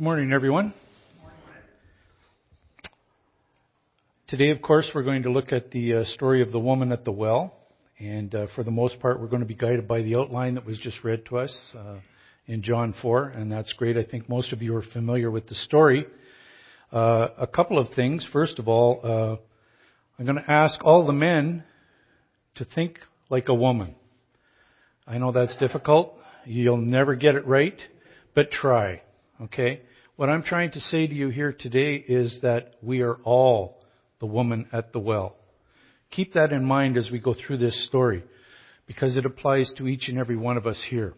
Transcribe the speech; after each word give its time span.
Good 0.00 0.04
morning, 0.04 0.32
everyone. 0.32 0.72
Today, 4.28 4.48
of 4.48 4.62
course, 4.62 4.90
we're 4.94 5.02
going 5.02 5.24
to 5.24 5.30
look 5.30 5.52
at 5.52 5.72
the 5.72 5.92
uh, 5.92 6.04
story 6.04 6.40
of 6.40 6.52
the 6.52 6.58
woman 6.58 6.90
at 6.90 7.04
the 7.04 7.12
well. 7.12 7.54
And 7.98 8.34
uh, 8.34 8.46
for 8.54 8.64
the 8.64 8.70
most 8.70 8.98
part, 8.98 9.20
we're 9.20 9.26
going 9.26 9.42
to 9.42 9.46
be 9.46 9.54
guided 9.54 9.86
by 9.86 10.00
the 10.00 10.16
outline 10.16 10.54
that 10.54 10.64
was 10.64 10.78
just 10.78 11.04
read 11.04 11.26
to 11.26 11.40
us 11.40 11.54
uh, 11.76 11.96
in 12.46 12.62
John 12.62 12.94
4. 13.02 13.24
And 13.24 13.52
that's 13.52 13.74
great. 13.74 13.98
I 13.98 14.02
think 14.02 14.26
most 14.26 14.54
of 14.54 14.62
you 14.62 14.74
are 14.74 14.82
familiar 14.94 15.30
with 15.30 15.48
the 15.48 15.54
story. 15.54 16.06
Uh, 16.90 17.28
a 17.38 17.46
couple 17.46 17.78
of 17.78 17.90
things. 17.90 18.26
First 18.32 18.58
of 18.58 18.68
all, 18.68 19.00
uh, 19.04 19.36
I'm 20.18 20.24
going 20.24 20.42
to 20.42 20.50
ask 20.50 20.82
all 20.82 21.06
the 21.06 21.12
men 21.12 21.62
to 22.54 22.64
think 22.64 23.00
like 23.28 23.48
a 23.50 23.54
woman. 23.54 23.94
I 25.06 25.18
know 25.18 25.30
that's 25.30 25.54
difficult. 25.58 26.14
You'll 26.46 26.78
never 26.78 27.16
get 27.16 27.34
it 27.34 27.46
right, 27.46 27.78
but 28.34 28.50
try. 28.50 29.02
Okay? 29.42 29.82
What 30.20 30.28
I'm 30.28 30.42
trying 30.42 30.72
to 30.72 30.80
say 30.80 31.06
to 31.06 31.14
you 31.14 31.30
here 31.30 31.56
today 31.58 31.94
is 31.94 32.40
that 32.42 32.74
we 32.82 33.00
are 33.00 33.14
all 33.24 33.80
the 34.18 34.26
woman 34.26 34.66
at 34.70 34.92
the 34.92 34.98
well. 34.98 35.34
Keep 36.10 36.34
that 36.34 36.52
in 36.52 36.62
mind 36.62 36.98
as 36.98 37.08
we 37.10 37.18
go 37.18 37.32
through 37.32 37.56
this 37.56 37.86
story, 37.86 38.22
because 38.86 39.16
it 39.16 39.24
applies 39.24 39.72
to 39.78 39.88
each 39.88 40.10
and 40.10 40.18
every 40.18 40.36
one 40.36 40.58
of 40.58 40.66
us 40.66 40.78
here. 40.90 41.14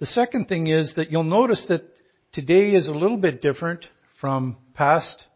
The 0.00 0.06
second 0.06 0.46
thing 0.46 0.66
is 0.66 0.94
that 0.96 1.12
you'll 1.12 1.22
notice 1.22 1.64
that 1.68 1.84
today 2.32 2.70
is 2.70 2.88
a 2.88 2.90
little 2.90 3.16
bit 3.16 3.40
different 3.40 3.84
from 4.20 4.56
past 4.74 5.26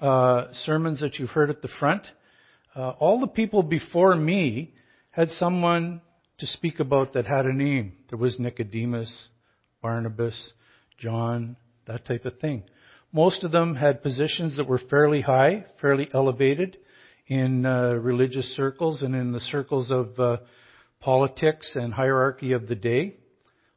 uh, 0.00 0.46
sermons 0.64 1.02
that 1.02 1.18
you've 1.18 1.28
heard 1.28 1.50
at 1.50 1.60
the 1.60 1.68
front. 1.78 2.06
Uh, 2.74 2.92
all 2.98 3.20
the 3.20 3.26
people 3.26 3.62
before 3.62 4.16
me 4.16 4.72
had 5.10 5.28
someone 5.28 6.00
to 6.38 6.46
speak 6.46 6.80
about 6.80 7.12
that 7.12 7.26
had 7.26 7.44
a 7.44 7.52
name. 7.52 7.92
There 8.08 8.18
was 8.18 8.38
Nicodemus, 8.38 9.28
Barnabas, 9.82 10.52
John, 10.98 11.58
that 11.86 12.04
type 12.04 12.24
of 12.24 12.38
thing. 12.38 12.64
Most 13.12 13.44
of 13.44 13.52
them 13.52 13.76
had 13.76 14.02
positions 14.02 14.56
that 14.56 14.66
were 14.66 14.80
fairly 14.90 15.20
high, 15.20 15.66
fairly 15.80 16.08
elevated 16.12 16.78
in 17.26 17.64
uh, 17.64 17.94
religious 17.94 18.54
circles 18.56 19.02
and 19.02 19.14
in 19.14 19.32
the 19.32 19.40
circles 19.40 19.90
of 19.90 20.18
uh, 20.18 20.38
politics 21.00 21.72
and 21.74 21.94
hierarchy 21.94 22.52
of 22.52 22.66
the 22.66 22.74
day. 22.74 23.16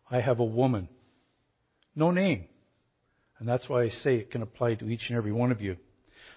I 0.10 0.22
have 0.22 0.40
a 0.40 0.46
woman. 0.46 0.90
No 1.96 2.12
name. 2.12 2.46
And 3.40 3.48
that's 3.48 3.70
why 3.70 3.84
I 3.84 3.90
say 3.90 4.16
it 4.16 4.32
can 4.32 4.42
apply 4.42 4.76
to 4.76 4.90
each 4.90 5.10
and 5.10 5.18
every 5.18 5.32
one 5.32 5.52
of 5.52 5.62
you. 5.62 5.78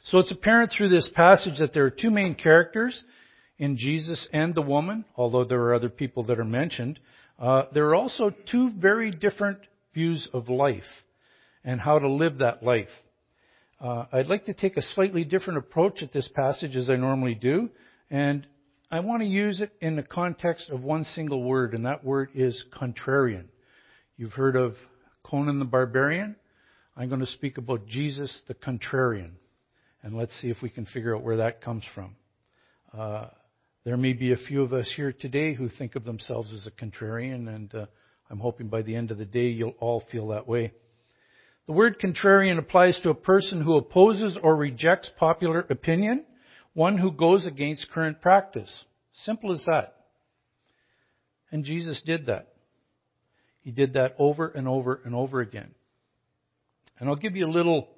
So 0.05 0.19
it's 0.19 0.33
apparent 0.33 0.73
through 0.77 0.91
this 0.91 1.09
passage 1.15 1.59
that 1.59 1.73
there 1.73 1.85
are 1.85 1.91
two 1.91 2.11
main 2.11 2.35
characters 2.35 3.03
in 3.59 3.77
Jesus 3.77 4.29
and 4.33 4.55
the 4.55 4.63
woman, 4.63 5.05
although 5.17 5.45
there 5.45 5.61
are 5.63 5.75
other 5.75 5.89
people 5.89 6.25
that 6.25 6.39
are 6.39 6.45
mentioned. 6.45 6.99
Uh, 7.39 7.65
there 7.73 7.89
are 7.89 7.95
also 7.95 8.33
two 8.51 8.71
very 8.79 9.11
different 9.11 9.59
views 9.95 10.29
of 10.33 10.49
life 10.49 10.83
and 11.65 11.81
how 11.81 11.99
to 11.99 12.09
live 12.09 12.39
that 12.39 12.63
life. 12.63 12.89
Uh, 13.81 14.05
I'd 14.13 14.27
like 14.27 14.45
to 14.47 14.55
take 14.55 14.77
a 14.77 14.83
slightly 14.83 15.25
different 15.25 15.59
approach 15.59 16.03
at 16.03 16.13
this 16.13 16.29
passage 16.35 16.77
as 16.77 16.91
I 16.91 16.97
normally 16.97 17.35
do, 17.35 17.71
and 18.11 18.47
I 18.91 19.01
want 19.01 19.23
to 19.23 19.29
use 19.29 19.61
it 19.61 19.73
in 19.81 19.97
the 19.97 20.03
context 20.03 20.69
of 20.69 20.83
one 20.83 21.05
single 21.05 21.43
word, 21.43 21.75
and 21.75 21.87
that 21.87 22.05
word 22.05 22.31
is 22.35 22.65
contrarian. 22.79 23.45
You've 24.17 24.33
heard 24.33 24.57
of 24.57 24.75
Conan 25.23 25.59
the 25.59 25.65
Barbarian. 25.65 26.37
I'm 26.97 27.09
going 27.09 27.21
to 27.21 27.27
speak 27.27 27.57
about 27.57 27.87
Jesus 27.87 28.43
the 28.49 28.55
contrarian, 28.55 29.31
and 30.03 30.15
let's 30.15 30.39
see 30.41 30.49
if 30.49 30.59
we 30.61 30.69
can 30.69 30.87
figure 30.87 31.17
out 31.17 31.23
where 31.23 31.39
that 31.39 31.63
comes 31.63 31.85
from. 31.95 32.17
Uh, 32.97 33.29
there 33.85 33.97
may 33.97 34.13
be 34.13 34.33
a 34.33 34.37
few 34.37 34.63
of 34.63 34.75
us 34.75 34.93
here 34.95 35.13
today 35.13 35.55
who 35.55 35.69
think 35.69 35.95
of 35.95 36.05
themselves 36.05 36.53
as 36.53 36.67
a 36.67 36.71
contrarian, 36.71 37.49
and 37.49 37.75
uh, 37.75 37.87
I'm 38.29 38.41
hoping 38.41 38.69
by 38.69 38.83
the 38.83 38.95
end 38.95 39.11
of 39.11 39.17
the 39.17 39.25
day 39.25 39.47
you'll 39.47 39.75
all 39.81 40.03
feel 40.13 40.29
that 40.29 40.47
way. 40.47 40.73
The 41.71 41.77
word 41.77 42.01
contrarian 42.01 42.59
applies 42.59 42.99
to 43.05 43.11
a 43.11 43.15
person 43.15 43.63
who 43.63 43.77
opposes 43.77 44.37
or 44.43 44.57
rejects 44.57 45.09
popular 45.17 45.61
opinion, 45.71 46.25
one 46.75 46.99
who 46.99 47.13
goes 47.13 47.47
against 47.47 47.93
current 47.93 48.21
practice. 48.21 48.83
Simple 49.13 49.53
as 49.53 49.63
that. 49.67 49.95
And 51.53 51.63
Jesus 51.63 52.03
did 52.05 52.27
that. 52.27 52.55
He 53.61 53.71
did 53.71 53.93
that 53.93 54.17
over 54.19 54.49
and 54.49 54.67
over 54.67 55.01
and 55.05 55.15
over 55.15 55.41
again. 55.41 55.71
And 56.99 57.09
I'll 57.09 57.15
give 57.15 57.37
you 57.37 57.47
a 57.47 57.53
little 57.53 57.89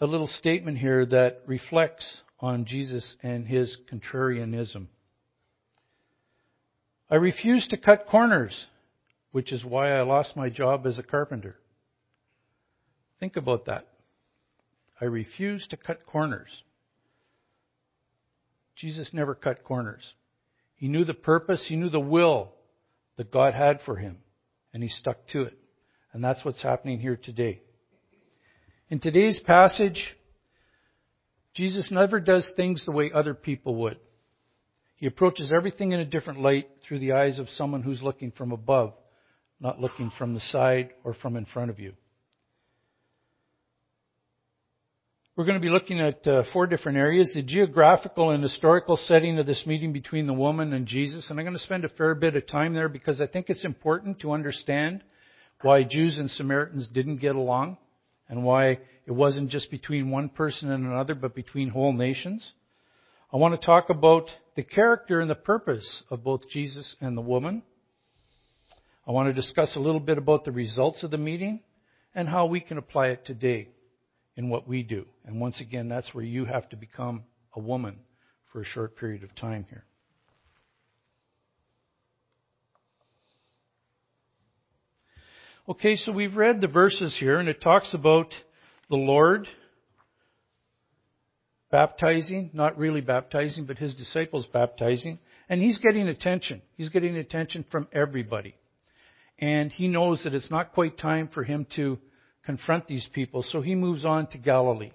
a 0.00 0.06
little 0.06 0.28
statement 0.28 0.78
here 0.78 1.04
that 1.06 1.42
reflects 1.48 2.06
on 2.38 2.64
Jesus 2.64 3.16
and 3.24 3.44
his 3.44 3.76
contrarianism. 3.92 4.86
I 7.10 7.16
refuse 7.16 7.66
to 7.70 7.76
cut 7.76 8.06
corners, 8.06 8.66
which 9.32 9.50
is 9.50 9.64
why 9.64 9.90
I 9.90 10.02
lost 10.02 10.36
my 10.36 10.48
job 10.48 10.86
as 10.86 10.96
a 10.96 11.02
carpenter. 11.02 11.56
Think 13.22 13.36
about 13.36 13.66
that. 13.66 13.86
I 15.00 15.04
refuse 15.04 15.64
to 15.68 15.76
cut 15.76 16.06
corners. 16.06 16.48
Jesus 18.74 19.10
never 19.12 19.36
cut 19.36 19.62
corners. 19.62 20.02
He 20.74 20.88
knew 20.88 21.04
the 21.04 21.14
purpose, 21.14 21.64
he 21.68 21.76
knew 21.76 21.88
the 21.88 22.00
will 22.00 22.50
that 23.16 23.30
God 23.30 23.54
had 23.54 23.80
for 23.86 23.94
him, 23.94 24.16
and 24.74 24.82
he 24.82 24.88
stuck 24.88 25.24
to 25.28 25.42
it. 25.42 25.56
And 26.12 26.24
that's 26.24 26.44
what's 26.44 26.64
happening 26.64 26.98
here 26.98 27.16
today. 27.16 27.60
In 28.90 28.98
today's 28.98 29.38
passage, 29.38 30.16
Jesus 31.54 31.92
never 31.92 32.18
does 32.18 32.50
things 32.56 32.84
the 32.84 32.90
way 32.90 33.12
other 33.14 33.34
people 33.34 33.76
would. 33.82 33.98
He 34.96 35.06
approaches 35.06 35.52
everything 35.56 35.92
in 35.92 36.00
a 36.00 36.04
different 36.04 36.40
light 36.40 36.66
through 36.82 36.98
the 36.98 37.12
eyes 37.12 37.38
of 37.38 37.48
someone 37.50 37.82
who's 37.82 38.02
looking 38.02 38.32
from 38.32 38.50
above, 38.50 38.94
not 39.60 39.80
looking 39.80 40.10
from 40.18 40.34
the 40.34 40.40
side 40.40 40.90
or 41.04 41.14
from 41.14 41.36
in 41.36 41.44
front 41.44 41.70
of 41.70 41.78
you. 41.78 41.92
We're 45.34 45.46
going 45.46 45.58
to 45.58 45.66
be 45.66 45.70
looking 45.70 45.98
at 45.98 46.26
uh, 46.26 46.42
four 46.52 46.66
different 46.66 46.98
areas 46.98 47.30
the 47.32 47.40
geographical 47.40 48.32
and 48.32 48.42
historical 48.42 48.98
setting 48.98 49.38
of 49.38 49.46
this 49.46 49.64
meeting 49.64 49.90
between 49.90 50.26
the 50.26 50.34
woman 50.34 50.74
and 50.74 50.86
Jesus. 50.86 51.30
And 51.30 51.38
I'm 51.38 51.46
going 51.46 51.56
to 51.56 51.62
spend 51.62 51.86
a 51.86 51.88
fair 51.88 52.14
bit 52.14 52.36
of 52.36 52.46
time 52.46 52.74
there 52.74 52.90
because 52.90 53.18
I 53.18 53.26
think 53.26 53.48
it's 53.48 53.64
important 53.64 54.20
to 54.20 54.32
understand 54.32 55.02
why 55.62 55.84
Jews 55.84 56.18
and 56.18 56.30
Samaritans 56.30 56.86
didn't 56.92 57.16
get 57.16 57.34
along 57.34 57.78
and 58.28 58.44
why 58.44 58.80
it 59.06 59.10
wasn't 59.10 59.48
just 59.48 59.70
between 59.70 60.10
one 60.10 60.28
person 60.28 60.70
and 60.70 60.84
another, 60.84 61.14
but 61.14 61.34
between 61.34 61.70
whole 61.70 61.94
nations. 61.94 62.52
I 63.32 63.38
want 63.38 63.58
to 63.58 63.66
talk 63.66 63.88
about 63.88 64.28
the 64.54 64.62
character 64.62 65.20
and 65.20 65.30
the 65.30 65.34
purpose 65.34 66.02
of 66.10 66.22
both 66.22 66.46
Jesus 66.50 66.94
and 67.00 67.16
the 67.16 67.22
woman. 67.22 67.62
I 69.08 69.12
want 69.12 69.30
to 69.30 69.32
discuss 69.32 69.76
a 69.76 69.80
little 69.80 69.98
bit 69.98 70.18
about 70.18 70.44
the 70.44 70.52
results 70.52 71.02
of 71.02 71.10
the 71.10 71.16
meeting 71.16 71.60
and 72.14 72.28
how 72.28 72.44
we 72.44 72.60
can 72.60 72.76
apply 72.76 73.06
it 73.06 73.24
today 73.24 73.68
in 74.36 74.48
what 74.48 74.66
we 74.66 74.82
do. 74.82 75.06
And 75.24 75.40
once 75.40 75.60
again, 75.60 75.88
that's 75.88 76.14
where 76.14 76.24
you 76.24 76.44
have 76.44 76.68
to 76.70 76.76
become 76.76 77.24
a 77.54 77.60
woman 77.60 77.96
for 78.52 78.60
a 78.60 78.64
short 78.64 78.96
period 78.96 79.22
of 79.22 79.34
time 79.34 79.66
here. 79.68 79.84
Okay, 85.68 85.96
so 85.96 86.10
we've 86.10 86.36
read 86.36 86.60
the 86.60 86.66
verses 86.66 87.16
here, 87.20 87.38
and 87.38 87.48
it 87.48 87.60
talks 87.60 87.94
about 87.94 88.34
the 88.90 88.96
Lord 88.96 89.46
baptizing, 91.70 92.50
not 92.52 92.76
really 92.76 93.00
baptizing, 93.00 93.64
but 93.64 93.78
his 93.78 93.94
disciples 93.94 94.44
baptizing. 94.52 95.18
And 95.48 95.62
he's 95.62 95.78
getting 95.78 96.08
attention. 96.08 96.62
He's 96.76 96.88
getting 96.88 97.16
attention 97.16 97.64
from 97.70 97.86
everybody. 97.92 98.56
And 99.38 99.70
he 99.70 99.88
knows 99.88 100.24
that 100.24 100.34
it's 100.34 100.50
not 100.50 100.72
quite 100.72 100.98
time 100.98 101.28
for 101.32 101.44
him 101.44 101.66
to 101.76 101.98
confront 102.44 102.86
these 102.86 103.08
people, 103.12 103.42
so 103.42 103.60
he 103.60 103.74
moves 103.74 104.04
on 104.04 104.26
to 104.28 104.38
Galilee. 104.38 104.92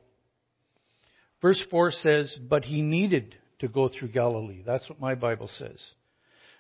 Verse 1.42 1.64
4 1.70 1.92
says, 1.92 2.38
But 2.50 2.66
he 2.66 2.82
needed 2.82 3.36
to 3.60 3.68
go 3.68 3.90
through 3.90 4.10
Galilee. 4.10 4.64
That's 4.66 4.88
what 4.90 5.00
my 5.00 5.16
Bible 5.16 5.50
says. 5.58 5.82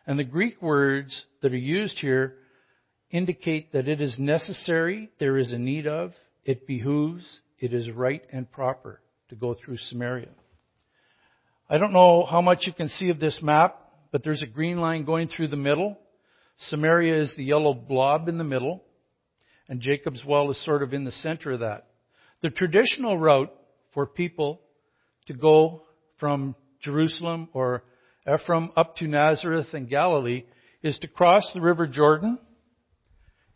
And 0.05 0.17
the 0.17 0.23
Greek 0.23 0.61
words 0.61 1.25
that 1.41 1.51
are 1.51 1.57
used 1.57 1.97
here 1.97 2.35
indicate 3.11 3.73
that 3.73 3.87
it 3.87 4.01
is 4.01 4.15
necessary, 4.17 5.09
there 5.19 5.37
is 5.37 5.51
a 5.51 5.57
need 5.57 5.87
of, 5.87 6.13
it 6.45 6.67
behooves, 6.67 7.25
it 7.59 7.73
is 7.73 7.89
right 7.89 8.23
and 8.31 8.49
proper 8.51 9.01
to 9.29 9.35
go 9.35 9.53
through 9.53 9.77
Samaria. 9.77 10.29
I 11.69 11.77
don't 11.77 11.93
know 11.93 12.25
how 12.25 12.41
much 12.41 12.63
you 12.65 12.73
can 12.73 12.87
see 12.87 13.09
of 13.09 13.19
this 13.19 13.39
map, 13.41 13.81
but 14.11 14.23
there's 14.23 14.43
a 14.43 14.47
green 14.47 14.79
line 14.79 15.03
going 15.03 15.27
through 15.27 15.49
the 15.49 15.57
middle. 15.57 15.97
Samaria 16.69 17.21
is 17.21 17.33
the 17.35 17.43
yellow 17.43 17.73
blob 17.73 18.29
in 18.29 18.37
the 18.37 18.43
middle, 18.43 18.83
and 19.69 19.81
Jacob's 19.81 20.23
well 20.25 20.49
is 20.51 20.63
sort 20.65 20.83
of 20.83 20.93
in 20.93 21.03
the 21.03 21.11
center 21.11 21.51
of 21.51 21.59
that. 21.61 21.87
The 22.41 22.49
traditional 22.49 23.17
route 23.17 23.53
for 23.93 24.05
people 24.05 24.61
to 25.27 25.33
go 25.33 25.83
from 26.19 26.55
Jerusalem 26.81 27.49
or 27.53 27.83
Ephraim 28.31 28.71
up 28.75 28.95
to 28.97 29.07
Nazareth 29.07 29.67
and 29.73 29.89
Galilee 29.89 30.43
is 30.83 30.97
to 30.99 31.07
cross 31.07 31.49
the 31.53 31.61
River 31.61 31.87
Jordan 31.87 32.37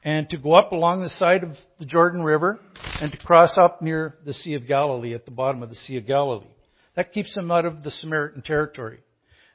and 0.03 0.29
to 0.29 0.37
go 0.37 0.53
up 0.53 0.71
along 0.71 1.01
the 1.01 1.09
side 1.09 1.43
of 1.43 1.51
the 1.77 1.85
Jordan 1.85 2.23
River 2.23 2.59
and 2.99 3.11
to 3.11 3.17
cross 3.19 3.57
up 3.57 3.81
near 3.81 4.15
the 4.25 4.33
Sea 4.33 4.55
of 4.55 4.67
Galilee 4.67 5.13
at 5.13 5.25
the 5.25 5.31
bottom 5.31 5.61
of 5.61 5.69
the 5.69 5.75
Sea 5.75 5.97
of 5.97 6.07
Galilee. 6.07 6.47
That 6.95 7.13
keeps 7.13 7.33
them 7.35 7.51
out 7.51 7.65
of 7.65 7.83
the 7.83 7.91
Samaritan 7.91 8.41
territory 8.41 8.99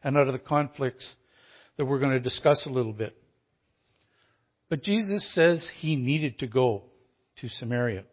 and 0.05 0.17
out 0.17 0.29
of 0.29 0.32
the 0.32 0.38
conflicts 0.38 1.06
that 1.76 1.85
we're 1.85 1.99
going 1.99 2.12
to 2.12 2.20
discuss 2.20 2.62
a 2.67 2.70
little 2.70 2.93
bit. 2.93 3.17
But 4.68 4.82
Jesus 4.82 5.26
says 5.34 5.68
he 5.80 5.96
needed 5.96 6.40
to 6.40 6.46
go 6.46 6.84
to 7.40 7.48
Samaria. 7.48 8.04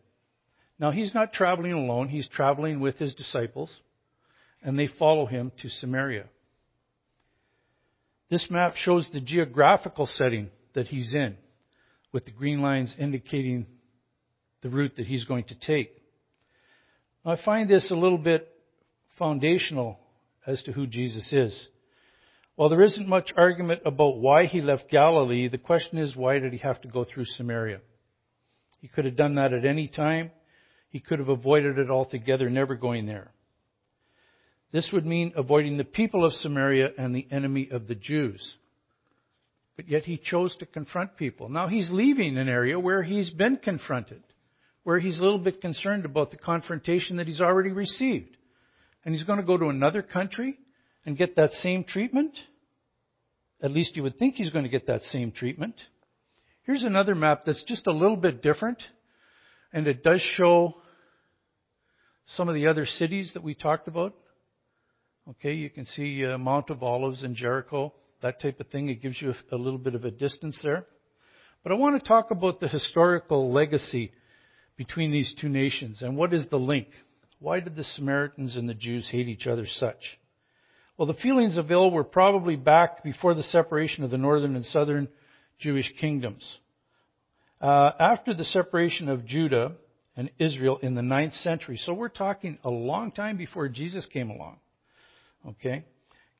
Now, 0.80 0.92
he's 0.92 1.14
not 1.14 1.34
traveling 1.34 1.74
alone, 1.74 2.10
he's 2.10 2.28
traveling 2.28 2.80
with 2.80 2.98
his 2.98 3.14
disciples, 3.14 3.74
and 4.62 4.78
they 4.78 4.88
follow 4.88 5.26
him 5.26 5.52
to 5.62 5.70
Samaria. 5.70 6.26
This 8.30 8.48
map 8.50 8.76
shows 8.76 9.08
the 9.14 9.22
geographical 9.22 10.08
setting 10.08 10.50
that 10.74 10.88
he's 10.88 11.14
in, 11.14 11.38
with 12.12 12.26
the 12.26 12.32
green 12.32 12.62
lines 12.62 12.94
indicating 12.98 13.66
the 14.62 14.70
route 14.70 14.96
that 14.98 15.06
he's 15.06 15.26
going 15.26 15.44
to 15.46 15.56
take. 15.56 15.92
I 17.26 17.38
find 17.44 17.70
this 17.70 17.92
a 17.92 17.96
little 17.96 18.18
bit 18.18 18.48
foundational 19.18 20.00
as 20.46 20.62
to 20.64 20.72
who 20.72 20.88
Jesus 20.88 21.32
is. 21.32 21.68
While 22.56 22.70
there 22.70 22.84
isn't 22.84 23.08
much 23.08 23.34
argument 23.36 23.82
about 23.86 24.18
why 24.18 24.46
he 24.46 24.62
left 24.62 24.90
Galilee, 24.90 25.48
the 25.48 25.58
question 25.58 25.98
is 25.98 26.16
why 26.16 26.38
did 26.40 26.54
he 26.54 26.60
have 26.60 26.80
to 26.82 26.88
go 26.88 27.04
through 27.04 27.26
Samaria? 27.26 27.80
He 28.80 28.88
could 28.88 29.06
have 29.06 29.16
done 29.16 29.36
that 29.36 29.54
at 29.54 29.66
any 29.66 29.88
time. 29.88 30.32
He 30.90 31.00
could 31.00 31.18
have 31.18 31.30
avoided 31.30 31.80
it 31.80 31.90
altogether, 31.90 32.50
never 32.50 32.76
going 32.76 33.08
there. 33.08 33.32
This 34.72 34.90
would 34.94 35.06
mean 35.06 35.34
avoiding 35.36 35.78
the 35.78 35.84
people 35.84 36.26
of 36.26 36.34
Samaria 36.34 36.90
and 36.98 37.16
the 37.16 37.28
enemy 37.32 37.70
of 37.72 37.88
the 37.88 37.96
Jews. 37.96 38.58
But 39.76 39.88
yet 39.90 40.04
he 40.04 40.18
chose 40.18 40.56
to 40.58 40.68
confront 40.68 41.18
people. 41.18 41.50
Now 41.50 41.68
he's 41.68 41.90
leaving 41.90 42.38
an 42.38 42.50
area 42.50 42.80
where 42.80 43.02
he's 43.02 43.32
been 43.32 43.58
confronted, 43.58 44.22
where 44.84 45.00
he's 45.00 45.18
a 45.18 45.24
little 45.24 45.40
bit 45.40 45.62
concerned 45.62 46.06
about 46.06 46.30
the 46.30 46.38
confrontation 46.38 47.18
that 47.18 47.28
he's 47.28 47.42
already 47.42 47.72
received. 47.72 48.38
And 49.04 49.16
he's 49.16 49.24
going 49.24 49.40
to 49.40 49.46
go 49.46 49.58
to 49.58 49.70
another 49.70 50.04
country 50.04 50.58
and 51.06 51.18
get 51.18 51.36
that 51.36 51.52
same 51.54 51.84
treatment? 51.84 52.38
At 53.62 53.72
least 53.72 53.96
you 53.96 54.04
would 54.04 54.18
think 54.18 54.36
he's 54.36 54.50
going 54.50 54.64
to 54.64 54.70
get 54.70 54.88
that 54.88 55.02
same 55.04 55.32
treatment. 55.32 55.76
Here's 56.64 56.84
another 56.84 57.16
map 57.16 57.44
that's 57.46 57.64
just 57.64 57.88
a 57.88 57.92
little 57.92 58.16
bit 58.18 58.42
different, 58.42 58.82
and 59.72 59.88
it 59.88 60.04
does 60.04 60.22
show 60.36 60.76
some 62.26 62.48
of 62.48 62.56
the 62.56 62.68
other 62.68 62.86
cities 62.86 63.32
that 63.34 63.44
we 63.44 63.54
talked 63.54 63.88
about. 63.88 64.16
Okay, 65.30 65.54
you 65.54 65.70
can 65.70 65.86
see 65.86 66.26
uh, 66.26 66.38
Mount 66.38 66.70
of 66.70 66.84
Olives 66.84 67.24
and 67.24 67.36
Jericho, 67.36 67.94
that 68.22 68.42
type 68.42 68.60
of 68.60 68.68
thing. 68.68 68.90
It 68.90 69.02
gives 69.02 69.22
you 69.22 69.34
a, 69.52 69.56
a 69.56 69.58
little 69.58 69.80
bit 69.80 69.96
of 69.96 70.06
a 70.06 70.12
distance 70.12 70.58
there. 70.64 70.86
But 71.64 71.72
I 71.72 71.76
want 71.76 72.02
to 72.02 72.08
talk 72.08 72.32
about 72.32 72.60
the 72.60 72.68
historical 72.68 73.54
legacy 73.54 74.12
between 74.76 75.12
these 75.12 75.34
two 75.40 75.50
nations 75.50 76.02
and 76.02 76.18
what 76.18 76.34
is 76.34 76.50
the 76.50 76.58
link? 76.58 76.88
Why 77.40 77.60
did 77.60 77.76
the 77.76 77.84
Samaritans 77.84 78.56
and 78.56 78.68
the 78.68 78.74
Jews 78.74 79.08
hate 79.10 79.28
each 79.28 79.48
other 79.48 79.66
such? 79.68 80.20
Well, 80.98 81.08
the 81.08 81.16
feelings 81.16 81.58
of 81.58 81.72
ill 81.72 81.90
were 81.90 82.04
probably 82.04 82.56
back 82.56 83.04
before 83.04 83.34
the 83.34 83.44
separation 83.44 84.04
of 84.04 84.12
the 84.12 84.18
northern 84.18 84.56
and 84.56 84.64
southern 84.66 85.08
Jewish 85.58 85.92
kingdoms. 86.00 86.60
Uh, 87.60 87.92
after 88.00 88.34
the 88.34 88.46
separation 88.46 89.10
of 89.10 89.26
Judah 89.26 89.72
and 90.16 90.30
Israel 90.38 90.78
in 90.84 90.94
the 90.94 91.02
ninth 91.02 91.34
century, 91.34 91.78
so 91.78 91.94
we're 91.94 92.10
talking 92.10 92.60
a 92.64 92.70
long 92.70 93.12
time 93.12 93.38
before 93.38 93.70
Jesus 93.70 94.06
came 94.06 94.30
along. 94.30 94.58
Okay, 95.48 95.84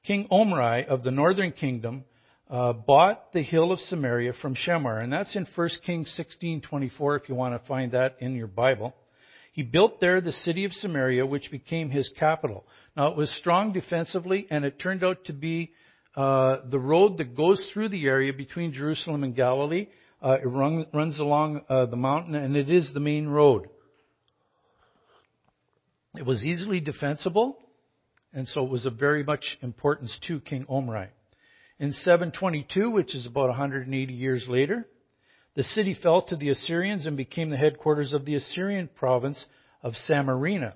King 0.06 0.28
Omri 0.30 0.86
of 0.86 1.02
the 1.02 1.12
northern 1.12 1.52
kingdom 1.52 2.04
uh, 2.50 2.74
bought 2.74 3.34
the 3.34 3.42
hill 3.42 3.72
of 3.72 3.80
Samaria 3.80 4.34
from 4.40 4.56
Shemer, 4.56 5.02
and 5.02 5.12
that's 5.12 5.36
in 5.36 5.48
1 5.56 5.70
Kings 5.84 6.14
16:24. 6.42 7.22
If 7.22 7.30
you 7.30 7.34
want 7.34 7.60
to 7.60 7.68
find 7.68 7.94
that 7.94 8.18
in 8.20 8.36
your 8.36 8.48
Bible. 8.48 8.94
He 9.54 9.62
built 9.62 10.02
there 10.02 10.20
the 10.20 10.32
city 10.32 10.66
of 10.66 10.74
Samaria, 10.74 11.28
which 11.28 11.52
became 11.52 11.92
his 11.92 12.12
capital. 12.20 12.66
Now 12.98 13.08
it 13.08 13.18
was 13.18 13.30
strong 13.38 13.72
defensively, 13.72 14.48
and 14.50 14.66
it 14.66 14.80
turned 14.80 15.04
out 15.04 15.26
to 15.26 15.34
be 15.34 15.72
uh, 16.18 16.58
the 16.70 16.80
road 16.80 17.20
that 17.20 17.36
goes 17.36 17.64
through 17.72 17.90
the 17.90 18.06
area 18.06 18.34
between 18.34 18.74
Jerusalem 18.74 19.24
and 19.24 19.36
Galilee. 19.36 19.90
Uh, 20.24 20.38
it 20.42 20.48
run, 20.48 20.88
runs 20.92 21.20
along 21.20 21.62
uh, 21.70 21.86
the 21.86 21.96
mountain, 21.96 22.34
and 22.34 22.56
it 22.56 22.68
is 22.68 22.92
the 22.96 23.00
main 23.00 23.28
road. 23.28 23.70
It 26.18 26.26
was 26.26 26.44
easily 26.44 26.80
defensible, 26.80 27.60
and 28.34 28.48
so 28.48 28.66
it 28.66 28.72
was 28.72 28.88
of 28.88 28.96
very 28.96 29.24
much 29.24 29.58
importance 29.62 30.18
to 30.28 30.40
King 30.40 30.66
Omri. 30.68 31.10
In 31.80 31.92
722, 31.92 32.90
which 32.90 33.14
is 33.14 33.28
about 33.28 33.50
180 33.50 34.14
years 34.14 34.46
later, 34.48 34.88
the 35.56 35.64
city 35.64 35.96
fell 36.02 36.22
to 36.24 36.36
the 36.36 36.50
Assyrians 36.50 37.06
and 37.06 37.16
became 37.16 37.50
the 37.50 37.58
headquarters 37.58 38.14
of 38.14 38.26
the 38.26 38.36
Assyrian 38.36 38.90
province 38.96 39.44
of 39.82 39.94
Samarina. 40.10 40.74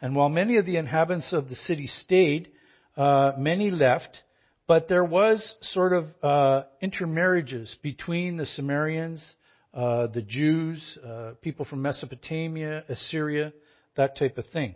And 0.00 0.14
while 0.14 0.28
many 0.28 0.56
of 0.56 0.66
the 0.66 0.76
inhabitants 0.76 1.32
of 1.32 1.48
the 1.48 1.54
city 1.54 1.86
stayed, 1.86 2.48
uh, 2.96 3.32
many 3.38 3.70
left, 3.70 4.18
but 4.66 4.88
there 4.88 5.04
was 5.04 5.56
sort 5.62 5.92
of 5.92 6.06
uh, 6.22 6.64
intermarriages 6.80 7.74
between 7.82 8.36
the 8.36 8.46
Sumerians, 8.46 9.24
uh, 9.72 10.08
the 10.08 10.22
Jews, 10.22 10.98
uh, 11.06 11.32
people 11.40 11.64
from 11.64 11.82
Mesopotamia, 11.82 12.84
Assyria, 12.88 13.52
that 13.96 14.18
type 14.18 14.38
of 14.38 14.46
thing. 14.48 14.74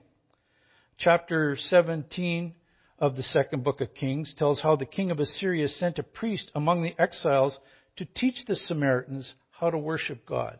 Chapter 0.98 1.56
17 1.58 2.54
of 2.98 3.16
the 3.16 3.22
second 3.22 3.62
book 3.62 3.80
of 3.80 3.94
Kings 3.94 4.34
tells 4.38 4.62
how 4.62 4.76
the 4.76 4.86
king 4.86 5.10
of 5.10 5.20
Assyria 5.20 5.68
sent 5.68 5.98
a 5.98 6.02
priest 6.02 6.50
among 6.54 6.82
the 6.82 6.94
exiles 6.98 7.58
to 7.96 8.04
teach 8.04 8.44
the 8.46 8.56
Samaritans 8.56 9.32
how 9.50 9.70
to 9.70 9.78
worship 9.78 10.26
God 10.26 10.58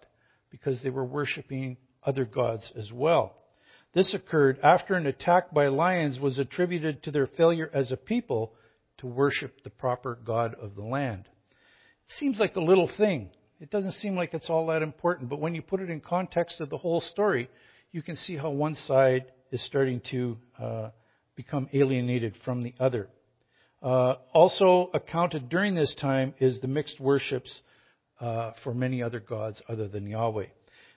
because 0.51 0.83
they 0.83 0.91
were 0.91 1.05
worshiping 1.05 1.77
other 2.05 2.25
gods 2.25 2.69
as 2.79 2.91
well. 2.93 3.35
This 3.95 4.15
occurred 4.15 4.59
after 4.63 4.95
an 4.95 5.07
attack 5.07 5.53
by 5.53 5.69
lions 5.69 6.19
was 6.19 6.39
attributed 6.39 7.03
to 7.03 7.11
their 7.11 7.27
failure 7.27 7.71
as 7.73 7.93
a 7.93 7.97
people 7.97 8.53
to 8.99 9.07
worship 9.07 9.63
the 9.63 9.71
proper 9.71 10.19
God 10.25 10.55
of 10.61 10.75
the 10.75 10.83
land. 10.83 11.25
It 12.07 12.13
seems 12.19 12.39
like 12.39 12.57
a 12.57 12.61
little 12.61 12.91
thing. 12.97 13.31
It 13.61 13.71
doesn't 13.71 13.93
seem 13.93 14.17
like 14.17 14.35
it's 14.35 14.51
all 14.51 14.67
that 14.67 14.83
important, 14.83 15.31
but 15.31 15.41
when 15.41 15.55
you 15.55 15.63
put 15.63 15.81
it 15.81 15.91
in 15.91 16.01
context 16.01 16.61
of 16.61 16.69
the 16.69 16.77
whole 16.77 17.01
story, 17.01 17.49
you 17.91 18.03
can 18.03 18.17
see 18.17 18.37
how 18.37 18.51
one 18.51 18.75
side 18.75 19.27
is 19.51 19.65
starting 19.65 20.01
to 20.11 20.37
uh, 20.61 20.91
become 21.35 21.69
alienated 21.73 22.35
from 22.45 22.63
the 22.63 22.75
other. 22.79 23.09
Uh, 23.87 24.17
also 24.35 24.91
accounted 24.95 25.49
during 25.49 25.77
this 25.77 25.95
time 26.01 26.35
is 26.41 26.61
the 26.61 26.67
mixed 26.67 26.99
worships 26.99 27.55
uh, 28.21 28.51
for 28.65 28.75
many 28.75 29.01
other 29.01 29.21
gods 29.21 29.63
other 29.69 29.87
than 29.87 30.09
Yahweh. 30.09 30.47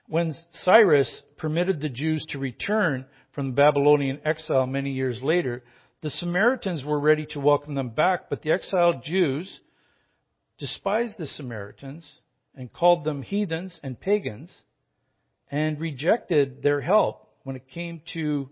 When 0.07 0.33
Cyrus 0.63 1.21
permitted 1.37 1.81
the 1.81 1.89
Jews 1.89 2.25
to 2.29 2.39
return 2.39 3.05
from 3.35 3.49
the 3.49 3.53
Babylonian 3.53 4.19
exile 4.25 4.65
many 4.65 4.89
years 4.89 5.21
later, 5.21 5.61
the 6.01 6.09
Samaritans 6.09 6.83
were 6.83 6.99
ready 6.99 7.27
to 7.27 7.39
welcome 7.39 7.75
them 7.75 7.89
back, 7.89 8.21
but 8.27 8.41
the 8.41 8.51
exiled 8.51 9.03
Jews 9.03 9.59
despised 10.57 11.19
the 11.19 11.27
Samaritans 11.27 12.09
and 12.55 12.73
called 12.73 13.03
them 13.03 13.21
heathens 13.21 13.79
and 13.83 13.99
pagans 13.99 14.51
and 15.51 15.79
rejected 15.79 16.63
their 16.63 16.81
help 16.81 17.27
when 17.43 17.55
it 17.55 17.69
came 17.69 18.01
to 18.13 18.49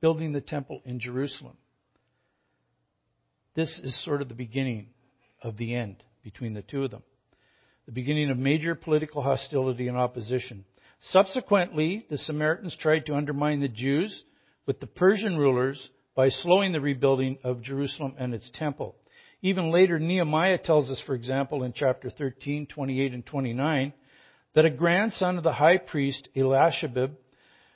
building 0.00 0.30
the 0.30 0.40
temple 0.40 0.80
in 0.84 1.00
Jerusalem. 1.00 1.56
This 3.54 3.80
is 3.82 4.04
sort 4.04 4.22
of 4.22 4.28
the 4.28 4.34
beginning 4.34 4.88
of 5.42 5.56
the 5.56 5.74
end 5.74 6.02
between 6.22 6.54
the 6.54 6.62
two 6.62 6.84
of 6.84 6.90
them. 6.90 7.02
The 7.86 7.92
beginning 7.92 8.30
of 8.30 8.38
major 8.38 8.74
political 8.74 9.22
hostility 9.22 9.88
and 9.88 9.96
opposition. 9.96 10.64
Subsequently, 11.02 12.06
the 12.10 12.18
Samaritans 12.18 12.76
tried 12.78 13.06
to 13.06 13.14
undermine 13.14 13.60
the 13.60 13.68
Jews 13.68 14.22
with 14.66 14.80
the 14.80 14.86
Persian 14.86 15.36
rulers 15.36 15.90
by 16.14 16.28
slowing 16.28 16.72
the 16.72 16.80
rebuilding 16.80 17.38
of 17.42 17.62
Jerusalem 17.62 18.14
and 18.18 18.34
its 18.34 18.50
temple. 18.54 18.94
Even 19.42 19.72
later, 19.72 19.98
Nehemiah 19.98 20.58
tells 20.58 20.90
us, 20.90 21.00
for 21.06 21.14
example, 21.14 21.62
in 21.62 21.72
chapter 21.72 22.10
13, 22.10 22.66
28 22.66 23.14
and 23.14 23.24
29, 23.24 23.92
that 24.54 24.66
a 24.66 24.70
grandson 24.70 25.38
of 25.38 25.44
the 25.44 25.52
high 25.52 25.78
priest, 25.78 26.28
Elishabib, 26.36 27.12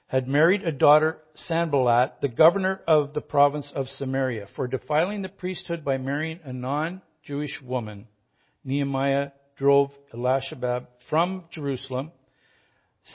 had 0.07 0.29
married 0.29 0.63
a 0.63 0.73
daughter, 0.73 1.19
Sanballat, 1.35 2.21
the 2.21 2.29
governor 2.29 2.81
of 2.87 3.15
the 3.15 3.21
province 3.21 3.71
of 3.75 3.89
Samaria. 3.89 4.47
For 4.55 4.67
defiling 4.67 5.23
the 5.23 5.29
priesthood 5.29 5.85
by 5.85 5.99
marrying 5.99 6.41
a 6.45 6.53
non-Jewish 6.53 7.61
woman, 7.63 8.07
Nehemiah 8.65 9.31
drove 9.57 9.91
Elishabab 10.13 10.87
from 11.09 11.45
Jerusalem. 11.51 12.13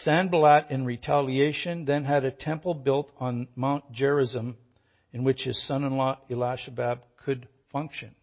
Sanballat, 0.03 0.67
in 0.69 0.85
retaliation, 0.85 1.85
then 1.85 2.05
had 2.05 2.25
a 2.25 2.31
temple 2.31 2.73
built 2.73 3.11
on 3.19 3.47
Mount 3.55 3.91
Gerizim 3.91 4.57
in 5.11 5.23
which 5.23 5.43
his 5.43 5.61
son-in-law 5.67 6.19
Elishabab 6.29 6.99
could 7.23 7.47
function. 7.71 8.15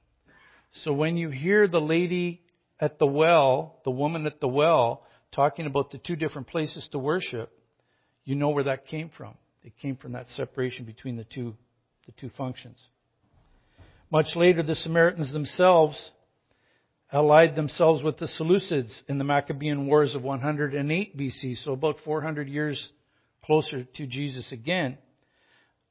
So 0.85 0.93
when 0.93 1.17
you 1.17 1.31
hear 1.31 1.67
the 1.67 1.81
lady 1.81 2.43
at 2.81 2.99
the 2.99 3.07
well, 3.07 3.81
the 3.85 3.91
woman 3.91 4.27
at 4.27 4.41
the 4.41 4.49
well, 4.49 5.05
talking 5.33 5.67
about 5.67 5.91
the 5.91 5.99
two 5.99 6.17
different 6.17 6.49
places 6.49 6.87
to 6.93 6.99
worship, 6.99 7.51
you 8.27 8.35
know 8.35 8.51
where 8.51 8.65
that 8.65 8.87
came 8.87 9.11
from. 9.17 9.35
It 9.63 9.73
came 9.81 9.97
from 9.97 10.13
that 10.13 10.27
separation 10.37 10.85
between 10.85 11.17
the 11.17 11.25
two, 11.25 11.55
the 12.05 12.13
two 12.13 12.29
functions. 12.37 12.77
Much 14.13 14.27
later, 14.37 14.63
the 14.63 14.75
Samaritans 14.75 15.33
themselves 15.33 15.97
allied 17.11 17.57
themselves 17.57 18.03
with 18.03 18.19
the 18.19 18.29
Seleucids 18.39 18.93
in 19.09 19.17
the 19.17 19.25
Maccabean 19.25 19.87
Wars 19.87 20.15
of 20.15 20.23
108 20.23 21.17
BC, 21.17 21.65
so 21.65 21.73
about 21.73 21.97
400 22.05 22.49
years 22.49 22.89
closer 23.43 23.85
to 23.85 24.07
Jesus 24.07 24.53
again. 24.53 24.99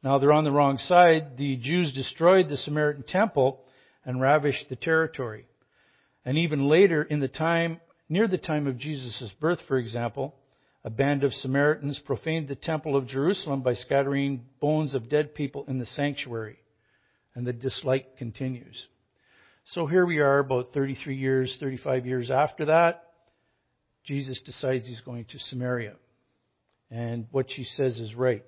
Now 0.04 0.20
they're 0.20 0.32
on 0.32 0.44
the 0.44 0.52
wrong 0.52 0.78
side. 0.78 1.38
The 1.38 1.56
Jews 1.56 1.92
destroyed 1.94 2.48
the 2.48 2.58
Samaritan 2.58 3.04
temple 3.04 3.62
and 4.06 4.22
ravished 4.22 4.70
the 4.70 4.76
territory. 4.76 5.48
And 6.24 6.38
even 6.38 6.68
later, 6.68 7.02
in 7.02 7.20
the 7.22 7.28
time 7.28 7.80
Near 8.08 8.28
the 8.28 8.38
time 8.38 8.68
of 8.68 8.78
Jesus' 8.78 9.32
birth, 9.40 9.60
for 9.68 9.78
example, 9.78 10.36
a 10.86 10.90
band 10.92 11.24
of 11.24 11.34
Samaritans 11.34 12.00
profaned 12.06 12.48
the 12.48 12.56
temple 12.56 12.96
of 12.96 13.08
Jerusalem 13.08 13.64
by 13.64 13.74
scattering 13.74 14.46
bones 14.62 14.94
of 14.94 15.10
dead 15.10 15.34
people 15.34 15.66
in 15.68 15.80
the 15.80 15.86
sanctuary. 15.88 16.60
And 17.34 17.46
the 17.46 17.54
dislike 17.54 18.18
continues. 18.18 18.86
So 19.74 19.88
here 19.88 20.06
we 20.06 20.20
are, 20.20 20.38
about 20.38 20.74
33 20.76 21.16
years, 21.16 21.58
35 21.60 22.06
years 22.06 22.30
after 22.30 22.66
that. 22.66 23.02
Jesus 24.04 24.40
decides 24.46 24.86
he's 24.86 25.02
going 25.02 25.26
to 25.32 25.40
Samaria. 25.40 25.96
And 26.92 27.26
what 27.32 27.48
she 27.50 27.64
says 27.64 28.00
is 28.00 28.14
right. 28.14 28.46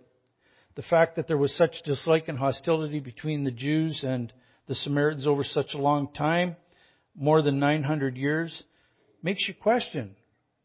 The 0.76 0.84
fact 0.84 1.16
that 1.16 1.28
there 1.28 1.40
was 1.40 1.56
such 1.56 1.82
dislike 1.86 2.28
and 2.28 2.38
hostility 2.38 3.00
between 3.00 3.46
the 3.46 3.52
Jews 3.52 4.04
and 4.04 4.32
the 4.68 4.76
Samaritans 4.76 5.26
over 5.26 5.44
such 5.44 5.74
a 5.74 5.80
long 5.80 6.14
time, 6.14 6.56
more 7.16 7.42
than 7.42 7.58
900 7.58 8.16
years, 8.16 8.62
makes 9.24 9.48
you 9.48 9.56
question 9.56 10.16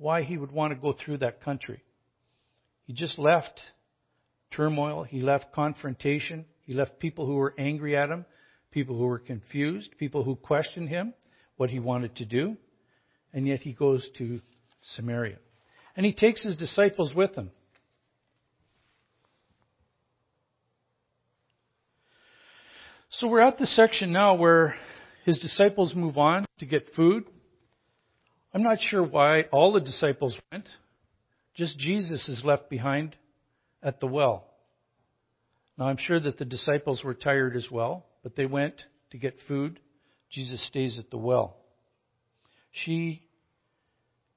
why 0.03 0.23
he 0.23 0.37
would 0.37 0.51
want 0.51 0.73
to 0.73 0.79
go 0.79 0.93
through 0.93 1.19
that 1.19 1.43
country. 1.43 1.83
He 2.85 2.93
just 2.93 3.19
left 3.19 3.61
turmoil, 4.51 5.05
he 5.05 5.21
left 5.21 5.53
confrontation, 5.53 6.45
he 6.67 6.75
left 6.75 6.99
people 6.99 7.25
who 7.27 7.37
were 7.37 7.55
angry 7.57 7.97
at 7.97 8.11
him, 8.11 8.27
people 8.73 8.99
who 8.99 9.05
were 9.05 9.19
confused, 9.19 9.91
people 9.99 10.25
who 10.25 10.35
questioned 10.35 10.89
him, 10.89 11.15
what 11.57 11.71
he 11.71 11.79
wanted 11.79 12.17
to 12.17 12.25
do, 12.25 12.57
and 13.33 13.47
yet 13.47 13.61
he 13.61 13.73
goes 13.73 14.07
to 14.19 14.41
Samaria. 14.97 15.39
And 15.97 16.05
he 16.05 16.13
takes 16.13 16.43
his 16.43 16.57
disciples 16.57 17.15
with 17.15 17.35
him. 17.37 17.51
So 23.11 23.29
we're 23.29 23.47
at 23.47 23.59
the 23.59 23.67
section 23.67 24.13
now 24.13 24.35
where 24.35 24.75
his 25.25 25.39
disciples 25.39 25.95
move 25.95 26.19
on 26.19 26.45
to 26.59 26.67
get 26.67 26.95
food. 26.97 27.25
I'm 28.55 28.63
not 28.63 28.79
sure 28.81 29.03
why 29.03 29.43
all 29.51 29.73
the 29.73 29.81
disciples 29.81 30.37
went. 30.51 30.69
Just 31.55 31.79
Jesus 31.79 32.29
is 32.29 32.43
left 32.45 32.69
behind 32.69 33.17
at 33.83 34.01
the 34.01 34.07
well. 34.07 34.47
Now 35.79 35.87
I'm 35.87 35.97
sure 35.97 36.21
that 36.21 36.39
the 36.39 36.45
disciples 36.45 37.03
were 37.03 37.15
tired 37.15 37.57
as 37.57 37.71
well, 37.71 38.07
but 38.23 38.37
they 38.37 38.47
went 38.47 38.75
to 39.11 39.19
get 39.19 39.37
food. 39.49 39.81
Jesus 40.31 40.65
stays 40.67 40.99
at 40.99 41.11
the 41.11 41.19
well. 41.19 41.57
She 42.71 43.23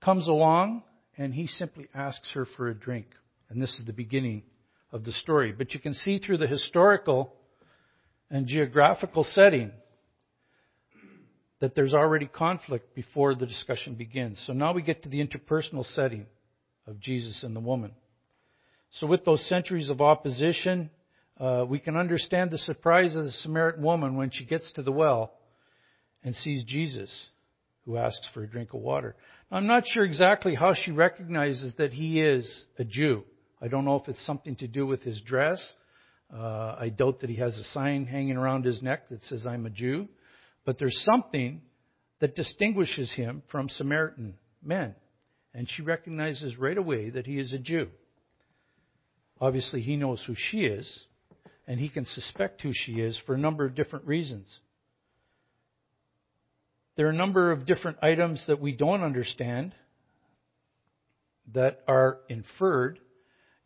comes 0.04 0.28
along 0.28 0.84
and 1.18 1.34
he 1.34 1.48
simply 1.48 1.88
asks 1.94 2.30
her 2.34 2.46
for 2.58 2.70
a 2.70 2.76
drink. 2.76 3.08
And 3.50 3.62
this 3.62 3.74
is 3.80 3.86
the 3.86 3.94
beginning 3.94 4.44
of 4.92 5.04
the 5.04 5.14
story. 5.14 5.52
But 5.52 5.74
you 5.74 5.80
can 5.80 5.94
see 5.94 6.20
through 6.20 6.38
the 6.38 6.48
historical 6.48 7.34
and 8.30 8.48
geographical 8.48 9.24
setting 9.24 9.72
that 11.62 11.76
there's 11.76 11.94
already 11.94 12.26
conflict 12.26 12.96
before 12.96 13.36
the 13.36 13.46
discussion 13.46 13.96
begins. 13.96 14.42
So 14.46 14.54
now 14.54 14.74
we 14.74 14.82
get 14.82 15.04
to 15.04 15.10
the 15.10 15.26
interpersonal 15.26 15.86
setting 15.96 16.26
of 16.86 17.00
Jesus 17.00 17.40
and 17.44 17.56
the 17.56 17.62
woman. 17.62 17.92
So 19.00 19.08
with 19.08 19.26
those 19.26 19.48
centuries 19.48 19.90
of 19.90 20.02
opposition, 20.02 20.90
uh, 21.40 21.66
we 21.68 21.80
can 21.80 21.98
understand 21.98 22.52
the 22.52 22.58
surprise 22.58 23.16
of 23.16 23.26
the 23.26 23.32
Samaritan 23.32 23.84
woman 23.84 24.16
when 24.16 24.32
she 24.32 24.46
gets 24.46 24.72
to 24.74 24.84
the 24.84 24.92
well 24.92 25.34
and 26.24 26.36
sees 26.36 26.64
Jesus, 26.64 27.12
who 27.86 27.98
asks 27.98 28.28
for 28.34 28.44
a 28.44 28.48
drink 28.48 28.74
of 28.74 28.82
water. 28.82 29.16
Now, 29.52 29.58
I'm 29.58 29.68
not 29.68 29.84
sure 29.86 30.04
exactly 30.04 30.56
how 30.56 30.74
she 30.74 30.92
recognizes 30.92 31.74
that 31.78 31.94
he 31.94 32.22
is 32.22 32.66
a 32.80 32.84
Jew. 32.84 33.24
I 33.62 33.68
don't 33.68 33.86
know 33.86 33.98
if 33.98 34.08
it's 34.08 34.26
something 34.26 34.56
to 34.58 34.68
do 34.68 34.86
with 34.86 35.04
his 35.04 35.22
dress. 35.22 35.62
Uh, 36.34 36.76
I 36.80 36.90
doubt 36.90 37.20
that 37.20 37.30
he 37.30 37.36
has 37.38 37.58
a 37.58 37.64
sign 37.66 38.06
hanging 38.06 38.38
around 38.38 38.66
his 38.66 38.82
neck 38.82 39.10
that 39.10 39.22
says, 39.24 39.46
I'm 39.46 39.66
a 39.66 39.70
Jew. 39.70 40.08
But 40.66 40.80
there's 40.80 41.06
something 41.06 41.62
that 42.20 42.36
distinguishes 42.36 43.12
him 43.12 43.44
from 43.52 43.70
Samaritan 43.70 44.36
men. 44.64 44.96
And 45.54 45.70
she 45.70 45.84
recognizes 45.84 46.58
right 46.58 46.78
away 46.78 47.12
that 47.12 47.26
he 47.26 47.40
is 47.40 47.54
a 47.54 47.58
Jew. 47.58 47.90
Obviously, 49.40 49.82
he 49.82 49.96
knows 49.96 50.24
who 50.26 50.34
she 50.36 50.62
is, 50.62 51.06
and 51.68 51.80
he 51.80 51.90
can 51.90 52.06
suspect 52.06 52.62
who 52.62 52.72
she 52.74 52.94
is 52.94 53.20
for 53.26 53.36
a 53.36 53.38
number 53.38 53.66
of 53.66 53.76
different 53.76 54.06
reasons. 54.06 54.48
There 56.96 57.08
are 57.08 57.12
a 57.12 57.16
number 57.16 57.52
of 57.52 57.66
different 57.66 57.98
items 58.02 58.44
that 58.48 58.62
we 58.62 58.72
don't 58.72 59.04
understand 59.04 59.74
that 61.54 61.82
are 61.88 62.20
inferred, 62.30 63.00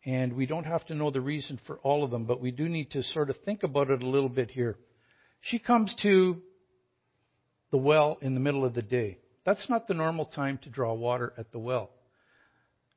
and 0.04 0.34
we 0.34 0.46
don't 0.46 0.64
have 0.64 0.84
to 0.86 0.94
know 0.94 1.10
the 1.10 1.20
reason 1.20 1.58
for 1.66 1.78
all 1.78 2.04
of 2.04 2.10
them, 2.10 2.24
but 2.24 2.40
we 2.40 2.50
do 2.50 2.68
need 2.68 2.90
to 2.92 3.02
sort 3.02 3.30
of 3.30 3.36
think 3.44 3.62
about 3.62 3.90
it 3.90 4.02
a 4.02 4.08
little 4.08 4.28
bit 4.28 4.50
here. 4.50 4.76
She 5.40 5.58
comes 5.58 5.94
to 6.02 6.42
the 7.70 7.78
well 7.78 8.18
in 8.20 8.34
the 8.34 8.40
middle 8.40 8.64
of 8.64 8.74
the 8.74 8.82
day. 8.82 9.18
That's 9.44 9.68
not 9.68 9.86
the 9.86 9.94
normal 9.94 10.26
time 10.26 10.58
to 10.62 10.70
draw 10.70 10.92
water 10.92 11.32
at 11.38 11.52
the 11.52 11.58
well. 11.58 11.90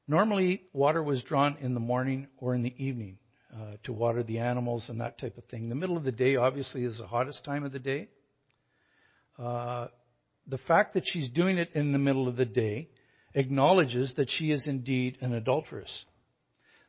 Normally, 0.08 0.64
water 0.74 1.02
was 1.02 1.24
drawn 1.24 1.58
in 1.62 1.74
the 1.74 1.80
morning 1.80 2.28
or 2.38 2.54
in 2.56 2.62
the 2.62 2.74
evening 2.78 3.18
uh, 3.54 3.78
to 3.84 3.94
water 3.94 4.24
the 4.24 4.40
animals 4.40 4.86
and 4.90 5.00
that 5.00 5.18
type 5.18 5.38
of 5.38 5.46
thing. 5.46 5.70
The 5.70 5.76
middle 5.76 5.96
of 5.96 6.04
the 6.04 6.12
day, 6.12 6.36
obviously, 6.36 6.84
is 6.84 6.98
the 6.98 7.08
hottest 7.08 7.46
time 7.46 7.64
of 7.64 7.72
the 7.72 7.80
day. 7.80 8.10
Uh, 9.40 9.88
the 10.48 10.58
fact 10.58 10.96
that 10.96 11.04
she's 11.06 11.30
doing 11.30 11.58
it 11.58 11.70
in 11.74 11.94
the 11.94 12.00
middle 12.00 12.28
of 12.28 12.36
the 12.36 12.46
day 12.46 12.90
acknowledges 13.34 14.14
that 14.18 14.30
she 14.30 14.52
is 14.52 14.68
indeed 14.68 15.18
an 15.22 15.34
adulteress, 15.34 16.06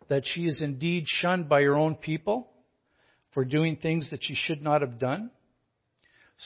that 0.09 0.25
she 0.27 0.47
is 0.47 0.61
indeed 0.61 1.05
shunned 1.07 1.49
by 1.49 1.63
her 1.63 1.77
own 1.77 1.95
people 1.95 2.51
for 3.33 3.45
doing 3.45 3.77
things 3.77 4.11
that 4.11 4.23
she 4.23 4.35
should 4.35 4.63
not 4.63 4.81
have 4.81 4.99
done, 4.99 5.31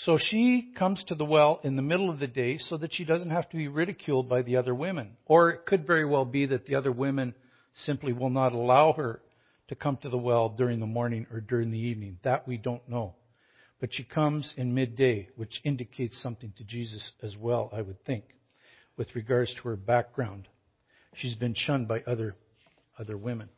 so 0.04 0.18
she 0.18 0.72
comes 0.78 1.02
to 1.04 1.14
the 1.14 1.24
well 1.24 1.60
in 1.64 1.76
the 1.76 1.82
middle 1.82 2.10
of 2.10 2.18
the 2.18 2.26
day 2.26 2.58
so 2.58 2.76
that 2.76 2.94
she 2.94 3.04
doesn't 3.04 3.30
have 3.30 3.48
to 3.50 3.56
be 3.56 3.68
ridiculed 3.68 4.28
by 4.28 4.42
the 4.42 4.56
other 4.56 4.74
women. 4.74 5.16
Or 5.26 5.50
it 5.50 5.66
could 5.66 5.86
very 5.86 6.04
well 6.04 6.24
be 6.24 6.46
that 6.46 6.66
the 6.66 6.76
other 6.76 6.92
women 6.92 7.34
simply 7.74 8.12
will 8.12 8.30
not 8.30 8.52
allow 8.52 8.92
her 8.92 9.20
to 9.68 9.74
come 9.74 9.96
to 9.98 10.08
the 10.08 10.18
well 10.18 10.48
during 10.48 10.80
the 10.80 10.86
morning 10.86 11.26
or 11.32 11.40
during 11.40 11.70
the 11.70 11.78
evening. 11.78 12.18
That 12.22 12.46
we 12.46 12.56
don't 12.56 12.86
know. 12.88 13.14
But 13.80 13.92
she 13.92 14.04
comes 14.04 14.52
in 14.56 14.74
midday, 14.74 15.28
which 15.36 15.60
indicates 15.64 16.20
something 16.22 16.52
to 16.56 16.64
Jesus 16.64 17.12
as 17.22 17.36
well, 17.36 17.70
I 17.72 17.82
would 17.82 18.04
think, 18.04 18.24
with 18.96 19.14
regards 19.14 19.54
to 19.54 19.68
her 19.68 19.76
background. 19.76 20.48
She's 21.14 21.34
been 21.34 21.54
shunned 21.54 21.88
by 21.88 22.02
other, 22.06 22.36
other 22.98 23.16
women. 23.16 23.48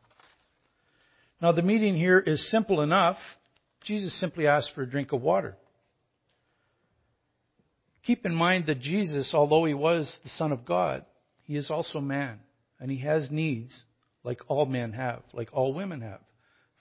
Now 1.41 1.53
the 1.53 1.63
meeting 1.63 1.97
here 1.97 2.19
is 2.19 2.51
simple 2.51 2.83
enough. 2.83 3.17
Jesus 3.85 4.19
simply 4.21 4.47
asks 4.47 4.71
for 4.75 4.83
a 4.83 4.91
drink 4.91 5.13
of 5.13 5.23
water. 5.23 5.57
Keep 8.05 8.25
in 8.25 8.35
mind 8.35 8.67
that 8.67 8.81
Jesus, 8.81 9.33
although 9.35 9.65
he 9.65 9.75
was 9.75 10.11
the 10.23 10.31
Son 10.31 10.53
of 10.53 10.65
God, 10.65 11.05
he 11.43 11.57
is 11.57 11.71
also 11.71 12.01
man. 12.01 12.41
And 12.79 12.91
he 12.91 12.99
has 12.99 13.31
needs 13.31 13.75
like 14.25 14.41
all 14.49 14.67
men 14.67 14.93
have, 14.93 15.23
like 15.33 15.51
all 15.53 15.75
women 15.75 16.01
have 16.01 16.21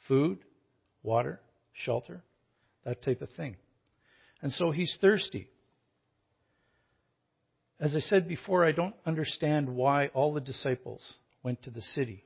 food, 0.07 0.39
water, 1.03 1.41
shelter, 1.73 2.23
that 2.85 3.03
type 3.03 3.21
of 3.21 3.29
thing. 3.35 3.57
And 4.41 4.51
so 4.53 4.71
he's 4.71 4.97
thirsty. 5.01 5.49
As 7.79 7.95
I 7.95 7.99
said 7.99 8.27
before, 8.27 8.65
I 8.65 8.71
don't 8.71 8.95
understand 9.05 9.69
why 9.69 10.07
all 10.07 10.33
the 10.33 10.41
disciples 10.41 11.01
went 11.43 11.63
to 11.63 11.69
the 11.69 11.81
city, 11.81 12.23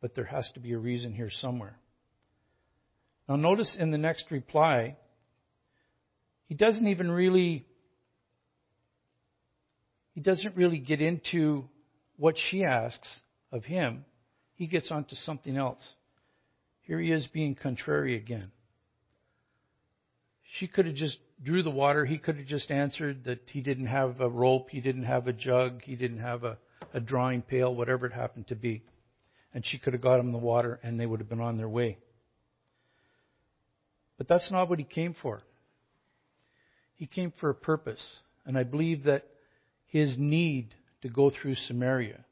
but 0.00 0.14
there 0.14 0.24
has 0.24 0.48
to 0.54 0.60
be 0.60 0.72
a 0.72 0.78
reason 0.78 1.12
here 1.12 1.30
somewhere. 1.30 1.78
Now, 3.28 3.36
notice 3.36 3.76
in 3.78 3.90
the 3.90 3.98
next 3.98 4.30
reply, 4.30 4.96
he 6.46 6.54
doesn't 6.54 6.86
even 6.86 7.10
really 7.10 7.66
he 10.16 10.22
doesn't 10.22 10.56
really 10.56 10.78
get 10.78 11.02
into 11.02 11.66
what 12.16 12.36
she 12.48 12.64
asks 12.64 13.06
of 13.52 13.64
him. 13.64 14.06
He 14.54 14.66
gets 14.66 14.90
onto 14.90 15.14
something 15.14 15.54
else. 15.54 15.86
Here 16.80 16.98
he 16.98 17.12
is 17.12 17.26
being 17.26 17.54
contrary 17.54 18.16
again. 18.16 18.50
She 20.58 20.68
could 20.68 20.86
have 20.86 20.94
just 20.94 21.18
drew 21.44 21.62
the 21.62 21.70
water. 21.70 22.06
He 22.06 22.16
could 22.16 22.38
have 22.38 22.46
just 22.46 22.70
answered 22.70 23.24
that 23.24 23.40
he 23.52 23.60
didn't 23.60 23.88
have 23.88 24.22
a 24.22 24.30
rope, 24.30 24.70
he 24.70 24.80
didn't 24.80 25.02
have 25.02 25.26
a 25.26 25.34
jug, 25.34 25.82
he 25.82 25.96
didn't 25.96 26.20
have 26.20 26.44
a, 26.44 26.56
a 26.94 27.00
drawing 27.00 27.42
pail, 27.42 27.74
whatever 27.74 28.06
it 28.06 28.14
happened 28.14 28.48
to 28.48 28.54
be. 28.54 28.82
And 29.52 29.66
she 29.66 29.76
could 29.76 29.92
have 29.92 30.00
got 30.00 30.18
him 30.18 30.32
the 30.32 30.38
water 30.38 30.80
and 30.82 30.98
they 30.98 31.04
would 31.04 31.20
have 31.20 31.28
been 31.28 31.42
on 31.42 31.58
their 31.58 31.68
way. 31.68 31.98
But 34.16 34.28
that's 34.28 34.50
not 34.50 34.70
what 34.70 34.78
he 34.78 34.86
came 34.86 35.14
for. 35.20 35.42
He 36.94 37.06
came 37.06 37.34
for 37.38 37.50
a 37.50 37.54
purpose. 37.54 38.02
And 38.46 38.56
I 38.56 38.62
believe 38.62 39.04
that 39.04 39.26
his 39.86 40.16
need 40.18 40.74
to 41.02 41.08
go 41.08 41.30
through 41.30 41.54
Samaria 41.54 42.24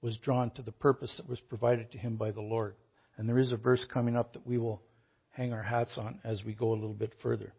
was 0.00 0.16
drawn 0.16 0.50
to 0.52 0.62
the 0.62 0.72
purpose 0.72 1.14
that 1.16 1.28
was 1.28 1.40
provided 1.40 1.92
to 1.92 1.98
him 1.98 2.16
by 2.16 2.30
the 2.30 2.40
Lord. 2.40 2.74
And 3.16 3.28
there 3.28 3.38
is 3.38 3.52
a 3.52 3.56
verse 3.56 3.84
coming 3.92 4.16
up 4.16 4.32
that 4.32 4.46
we 4.46 4.58
will 4.58 4.82
hang 5.30 5.52
our 5.52 5.62
hats 5.62 5.92
on 5.96 6.20
as 6.24 6.42
we 6.44 6.54
go 6.54 6.70
a 6.70 6.74
little 6.74 6.94
bit 6.94 7.12
further. 7.22 7.52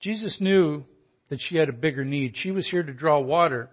Jesus 0.00 0.36
knew 0.40 0.84
that 1.30 1.40
she 1.40 1.56
had 1.56 1.68
a 1.68 1.72
bigger 1.72 2.04
need. 2.04 2.34
She 2.36 2.50
was 2.50 2.68
here 2.68 2.82
to 2.82 2.92
draw 2.92 3.20
water, 3.20 3.70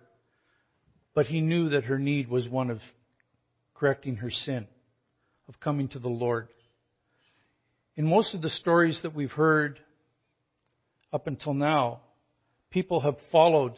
but 1.13 1.25
he 1.25 1.41
knew 1.41 1.69
that 1.69 1.85
her 1.85 1.97
need 1.97 2.29
was 2.29 2.47
one 2.47 2.69
of 2.69 2.79
correcting 3.73 4.17
her 4.17 4.29
sin, 4.29 4.67
of 5.47 5.59
coming 5.59 5.87
to 5.89 5.99
the 5.99 6.09
Lord. 6.09 6.49
In 7.95 8.07
most 8.07 8.33
of 8.33 8.41
the 8.41 8.49
stories 8.49 8.99
that 9.03 9.15
we've 9.15 9.31
heard 9.31 9.79
up 11.11 11.27
until 11.27 11.53
now, 11.53 12.01
people 12.69 13.01
have 13.01 13.15
followed 13.31 13.73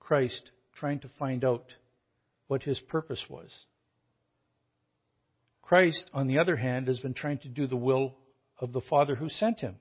Christ 0.00 0.50
trying 0.78 1.00
to 1.00 1.10
find 1.18 1.44
out 1.44 1.64
what 2.46 2.62
his 2.62 2.78
purpose 2.78 3.24
was. 3.28 3.50
Christ, 5.62 6.10
on 6.12 6.26
the 6.26 6.38
other 6.38 6.56
hand, 6.56 6.88
has 6.88 6.98
been 6.98 7.14
trying 7.14 7.38
to 7.38 7.48
do 7.48 7.66
the 7.66 7.76
will 7.76 8.14
of 8.58 8.72
the 8.72 8.82
Father 8.82 9.14
who 9.14 9.28
sent 9.28 9.60
him, 9.60 9.76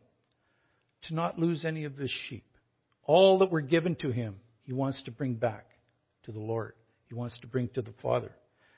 to 1.07 1.13
not 1.13 1.37
lose 1.37 1.65
any 1.65 1.83
of 1.83 1.97
his 1.97 2.11
sheep. 2.29 2.45
All 3.03 3.39
that 3.39 3.51
were 3.51 3.61
given 3.61 3.95
to 3.95 4.11
him, 4.11 4.37
he 4.63 4.71
wants 4.71 5.03
to 5.03 5.11
bring 5.11 5.33
back 5.33 5.65
to 6.23 6.31
the 6.31 6.39
Lord. 6.39 6.73
He 7.09 7.15
wants 7.15 7.37
to 7.39 7.47
bring 7.47 7.67
to 7.69 7.81
the 7.81 7.93
Father. 8.01 8.31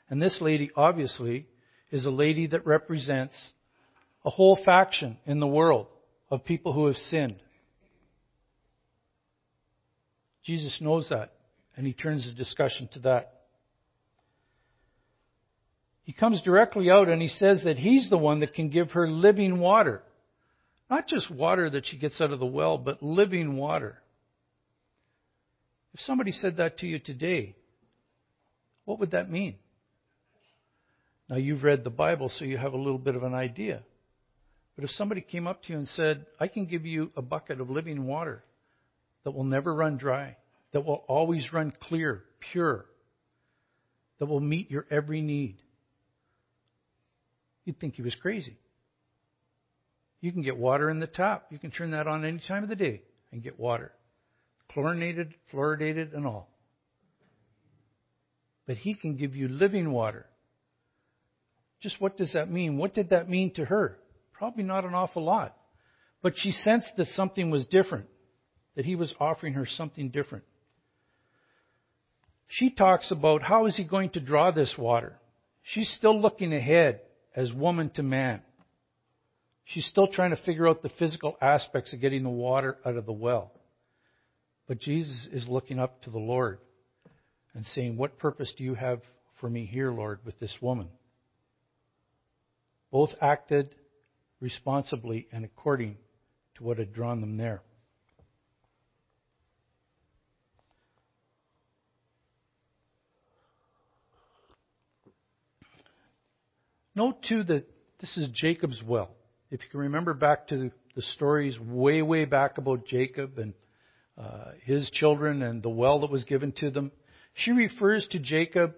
And 0.10 0.20
this 0.20 0.40
lady, 0.42 0.72
obviously, 0.76 1.46
is 1.92 2.06
a 2.06 2.12
lady 2.12 2.48
that 2.48 2.66
represents 2.66 3.36
a 4.26 4.32
whole 4.32 4.60
faction 4.66 5.18
in 5.26 5.40
the 5.40 5.48
world 5.48 5.88
of 6.32 6.44
people 6.44 6.74
who 6.74 6.88
have 6.88 6.98
sinned. 7.10 7.40
Jesus 10.46 10.78
knows 10.80 11.10
that, 11.10 11.34
and 11.76 11.88
he 11.88 11.94
turns 11.94 12.26
the 12.26 12.32
discussion 12.32 12.88
to 12.94 13.00
that. 13.00 13.32
He 16.04 16.14
comes 16.14 16.40
directly 16.44 16.92
out 16.92 17.10
and 17.10 17.20
he 17.20 17.28
says 17.28 17.64
that 17.66 17.80
he's 17.80 18.12
the 18.12 18.18
one 18.18 18.42
that 18.42 18.54
can 18.54 18.70
give 18.70 18.92
her 18.92 19.10
living 19.10 19.60
water. 19.60 20.04
Not 20.88 21.08
just 21.08 21.32
water 21.32 21.68
that 21.72 21.88
she 21.88 21.98
gets 21.98 22.22
out 22.22 22.32
of 22.32 22.40
the 22.40 22.46
well, 22.46 22.78
but 22.78 23.02
living 23.02 23.58
water. 23.58 23.98
If 25.96 26.02
somebody 26.02 26.32
said 26.32 26.58
that 26.58 26.78
to 26.80 26.86
you 26.86 27.00
today, 27.00 27.56
what 28.84 29.00
would 29.00 29.12
that 29.12 29.32
mean? 29.32 29.56
Now, 31.28 31.38
you've 31.38 31.64
read 31.64 31.84
the 31.84 31.90
Bible, 31.90 32.30
so 32.38 32.46
you 32.46 32.60
have 32.60 32.74
a 32.74 32.78
little 32.78 33.00
bit 33.00 33.16
of 33.16 33.24
an 33.24 33.34
idea. 33.34 33.82
But 34.76 34.84
if 34.84 34.92
somebody 34.92 35.22
came 35.22 35.48
up 35.48 35.64
to 35.64 35.74
you 35.74 35.80
and 35.80 35.88
said, 35.88 36.28
I 36.40 36.48
can 36.50 36.68
give 36.68 36.86
you 36.86 37.10
a 37.18 37.24
bucket 37.24 37.60
of 37.60 37.72
living 37.72 38.06
water 38.06 38.44
that 39.26 39.32
will 39.32 39.44
never 39.44 39.76
run 39.76 39.98
dry, 39.98 40.38
that 40.72 40.86
will 40.86 41.04
always 41.08 41.52
run 41.52 41.74
clear, 41.82 42.24
pure, 42.52 42.86
that 44.20 44.28
will 44.28 44.40
meet 44.40 44.72
your 44.72 44.86
every 44.90 45.22
need, 45.22 45.58
you'd 47.66 47.80
think 47.80 47.96
he 47.96 48.02
was 48.02 48.16
crazy. 48.16 48.58
You 50.22 50.32
can 50.32 50.42
get 50.42 50.58
water 50.58 50.90
in 50.90 51.00
the 51.00 51.08
tap. 51.08 51.48
You 51.50 51.60
can 51.60 51.72
turn 51.72 51.92
that 51.92 52.08
on 52.08 52.24
any 52.24 52.40
time 52.48 52.64
of 52.64 52.70
the 52.70 52.76
day 52.76 53.02
and 53.32 53.44
get 53.44 53.60
water. 53.60 53.92
Chlorinated, 54.72 55.36
fluoridated, 55.54 56.16
and 56.16 56.26
all. 56.26 56.50
But 58.66 58.78
he 58.78 58.96
can 58.96 59.18
give 59.18 59.36
you 59.36 59.48
living 59.48 59.92
water. 59.92 60.26
Just 61.82 62.02
what 62.02 62.18
does 62.18 62.34
that 62.34 62.50
mean? 62.50 62.78
What 62.78 62.94
did 62.96 63.10
that 63.10 63.30
mean 63.30 63.54
to 63.56 63.66
her? 63.66 64.00
Probably 64.34 64.64
not 64.64 64.86
an 64.86 64.96
awful 64.96 65.24
lot. 65.24 65.56
But 66.24 66.34
she 66.36 66.52
sensed 66.52 66.94
that 66.98 67.08
something 67.08 67.52
was 67.52 67.66
different, 67.68 68.08
that 68.76 68.86
he 68.86 68.96
was 68.96 69.14
offering 69.20 69.54
her 69.54 69.66
something 69.66 70.10
different. 70.10 70.44
She 72.48 72.70
talks 72.70 73.12
about 73.12 73.42
how 73.42 73.66
is 73.66 73.76
he 73.76 73.84
going 73.84 74.12
to 74.12 74.20
draw 74.20 74.52
this 74.52 74.76
water? 74.78 75.18
She's 75.64 75.92
still 75.92 76.20
looking 76.20 76.54
ahead 76.54 77.02
as 77.36 77.52
woman 77.52 77.90
to 77.92 78.04
man. 78.04 78.42
She's 79.66 79.86
still 79.88 80.08
trying 80.08 80.30
to 80.30 80.42
figure 80.44 80.68
out 80.68 80.84
the 80.84 80.90
physical 80.90 81.38
aspects 81.42 81.92
of 81.92 82.02
getting 82.02 82.24
the 82.24 82.30
water 82.30 82.78
out 82.86 82.98
of 82.98 83.06
the 83.06 83.14
well. 83.14 83.52
But 84.68 84.80
Jesus 84.80 85.28
is 85.32 85.48
looking 85.48 85.80
up 85.80 86.04
to 86.04 86.12
the 86.12 86.20
Lord 86.20 86.60
and 87.54 87.66
saying, 87.68 87.98
What 87.98 88.20
purpose 88.20 88.54
do 88.58 88.64
you 88.64 88.76
have 88.76 89.02
for 89.40 89.50
me 89.50 89.66
here, 89.66 89.92
Lord, 89.92 90.20
with 90.24 90.40
this 90.40 90.56
woman? 90.62 90.90
Both 92.92 93.12
acted 93.22 93.74
responsibly 94.40 95.28
and 95.32 95.44
according 95.44 95.98
to 96.56 96.64
what 96.64 96.78
had 96.78 96.94
drawn 96.94 97.22
them 97.22 97.38
there. 97.38 97.62
Note 106.96 107.22
too 107.28 107.44
that 107.44 107.68
this 108.00 108.16
is 108.18 108.30
Jacob's 108.30 108.82
well. 108.82 109.10
If 109.52 109.62
you 109.62 109.70
can 109.70 109.82
remember 109.82 110.14
back 110.14 110.48
to 110.48 110.72
the 110.96 111.02
stories 111.02 111.60
way, 111.60 112.02
way 112.02 112.24
back 112.24 112.58
about 112.58 112.86
Jacob 112.86 113.38
and 113.38 113.54
uh, 114.18 114.52
his 114.64 114.90
children 114.92 115.42
and 115.42 115.62
the 115.62 115.70
well 115.70 116.00
that 116.00 116.10
was 116.10 116.24
given 116.24 116.54
to 116.54 116.72
them, 116.72 116.94
she 117.34 117.52
refers 117.52 118.08
to 118.12 118.20
Jacob 118.20 118.76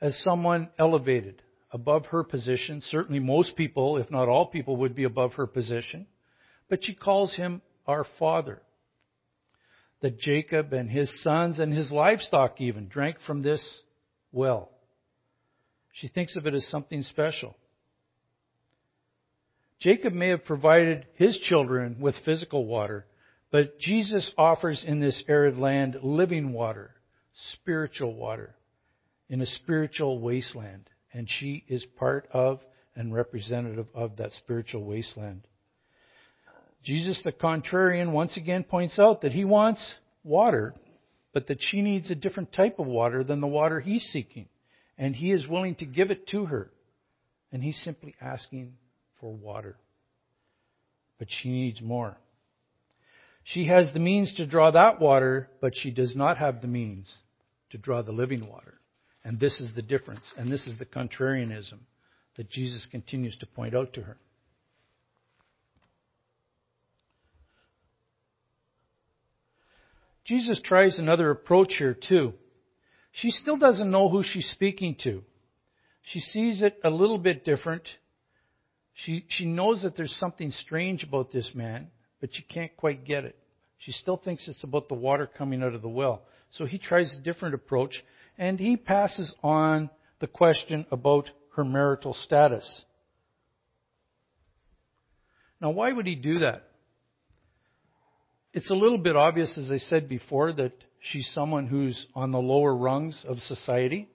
as 0.00 0.18
someone 0.24 0.68
elevated 0.80 1.42
above 1.70 2.06
her 2.06 2.24
position. 2.24 2.82
Certainly 2.90 3.20
most 3.20 3.54
people, 3.54 3.98
if 3.98 4.10
not 4.10 4.28
all 4.28 4.46
people, 4.46 4.78
would 4.78 4.96
be 4.96 5.04
above 5.04 5.34
her 5.34 5.46
position. 5.46 6.08
But 6.68 6.84
she 6.84 6.94
calls 6.94 7.34
him 7.34 7.62
our 7.86 8.04
father. 8.18 8.62
That 10.00 10.18
Jacob 10.18 10.72
and 10.72 10.90
his 10.90 11.22
sons 11.22 11.60
and 11.60 11.72
his 11.72 11.92
livestock 11.92 12.60
even 12.60 12.88
drank 12.88 13.18
from 13.24 13.42
this 13.42 13.64
well. 14.32 14.70
She 15.94 16.08
thinks 16.08 16.36
of 16.36 16.46
it 16.46 16.54
as 16.54 16.66
something 16.66 17.02
special. 17.02 17.56
Jacob 19.78 20.12
may 20.12 20.28
have 20.30 20.44
provided 20.44 21.06
his 21.14 21.38
children 21.38 21.98
with 22.00 22.16
physical 22.24 22.66
water, 22.66 23.06
but 23.52 23.78
Jesus 23.78 24.28
offers 24.36 24.84
in 24.84 24.98
this 24.98 25.22
arid 25.28 25.56
land 25.56 25.98
living 26.02 26.52
water, 26.52 26.94
spiritual 27.52 28.14
water, 28.14 28.56
in 29.28 29.40
a 29.40 29.46
spiritual 29.46 30.20
wasteland. 30.20 30.90
And 31.12 31.28
she 31.30 31.64
is 31.68 31.86
part 31.96 32.28
of 32.32 32.60
and 32.96 33.14
representative 33.14 33.86
of 33.94 34.16
that 34.16 34.32
spiritual 34.32 34.84
wasteland. 34.84 35.46
Jesus, 36.82 37.20
the 37.22 37.32
contrarian, 37.32 38.10
once 38.10 38.36
again 38.36 38.64
points 38.64 38.98
out 38.98 39.20
that 39.20 39.32
he 39.32 39.44
wants 39.44 39.94
water, 40.24 40.74
but 41.32 41.46
that 41.46 41.58
she 41.60 41.82
needs 41.82 42.10
a 42.10 42.16
different 42.16 42.52
type 42.52 42.80
of 42.80 42.86
water 42.86 43.22
than 43.22 43.40
the 43.40 43.46
water 43.46 43.78
he's 43.78 44.02
seeking 44.12 44.48
and 44.96 45.14
he 45.14 45.32
is 45.32 45.46
willing 45.46 45.74
to 45.76 45.84
give 45.84 46.10
it 46.10 46.26
to 46.28 46.46
her. 46.46 46.70
And 47.52 47.62
he's 47.62 47.80
simply 47.82 48.14
asking 48.20 48.74
for 49.20 49.32
water. 49.32 49.76
But 51.18 51.28
she 51.30 51.48
needs 51.50 51.80
more. 51.80 52.16
She 53.44 53.66
has 53.66 53.92
the 53.92 54.00
means 54.00 54.34
to 54.34 54.46
draw 54.46 54.70
that 54.70 55.00
water, 55.00 55.50
but 55.60 55.74
she 55.76 55.90
does 55.90 56.16
not 56.16 56.38
have 56.38 56.60
the 56.60 56.66
means 56.66 57.14
to 57.70 57.78
draw 57.78 58.02
the 58.02 58.12
living 58.12 58.48
water. 58.48 58.74
And 59.22 59.38
this 59.38 59.60
is 59.60 59.74
the 59.74 59.82
difference, 59.82 60.24
and 60.36 60.50
this 60.50 60.66
is 60.66 60.78
the 60.78 60.84
contrarianism 60.84 61.78
that 62.36 62.50
Jesus 62.50 62.86
continues 62.90 63.36
to 63.38 63.46
point 63.46 63.74
out 63.74 63.94
to 63.94 64.02
her. 64.02 64.16
Jesus 70.24 70.60
tries 70.62 70.98
another 70.98 71.30
approach 71.30 71.74
here, 71.78 71.94
too. 71.94 72.32
She 73.14 73.30
still 73.30 73.56
doesn't 73.56 73.90
know 73.90 74.08
who 74.08 74.22
she's 74.24 74.48
speaking 74.50 74.96
to. 75.04 75.22
She 76.02 76.20
sees 76.20 76.62
it 76.62 76.78
a 76.82 76.90
little 76.90 77.18
bit 77.18 77.44
different. 77.44 77.84
She, 78.94 79.24
she 79.28 79.44
knows 79.44 79.82
that 79.82 79.96
there's 79.96 80.14
something 80.18 80.50
strange 80.50 81.04
about 81.04 81.30
this 81.30 81.50
man, 81.54 81.88
but 82.20 82.30
she 82.32 82.42
can't 82.42 82.76
quite 82.76 83.04
get 83.04 83.24
it. 83.24 83.36
She 83.78 83.92
still 83.92 84.16
thinks 84.16 84.48
it's 84.48 84.64
about 84.64 84.88
the 84.88 84.94
water 84.94 85.28
coming 85.38 85.62
out 85.62 85.74
of 85.74 85.82
the 85.82 85.88
well. 85.88 86.22
So 86.52 86.66
he 86.66 86.78
tries 86.78 87.14
a 87.14 87.20
different 87.20 87.54
approach, 87.54 88.02
and 88.36 88.58
he 88.58 88.76
passes 88.76 89.32
on 89.42 89.90
the 90.20 90.26
question 90.26 90.84
about 90.90 91.30
her 91.54 91.64
marital 91.64 92.14
status. 92.14 92.82
Now, 95.60 95.70
why 95.70 95.92
would 95.92 96.06
he 96.06 96.16
do 96.16 96.40
that? 96.40 96.68
It's 98.52 98.70
a 98.70 98.74
little 98.74 98.98
bit 98.98 99.16
obvious, 99.16 99.56
as 99.56 99.70
I 99.70 99.78
said 99.78 100.08
before, 100.08 100.52
that 100.52 100.72
she's 101.10 101.30
someone 101.34 101.66
who's 101.66 102.06
on 102.14 102.30
the 102.30 102.38
lower 102.38 102.74
rungs 102.74 103.24
of 103.28 103.38
society. 103.40 104.08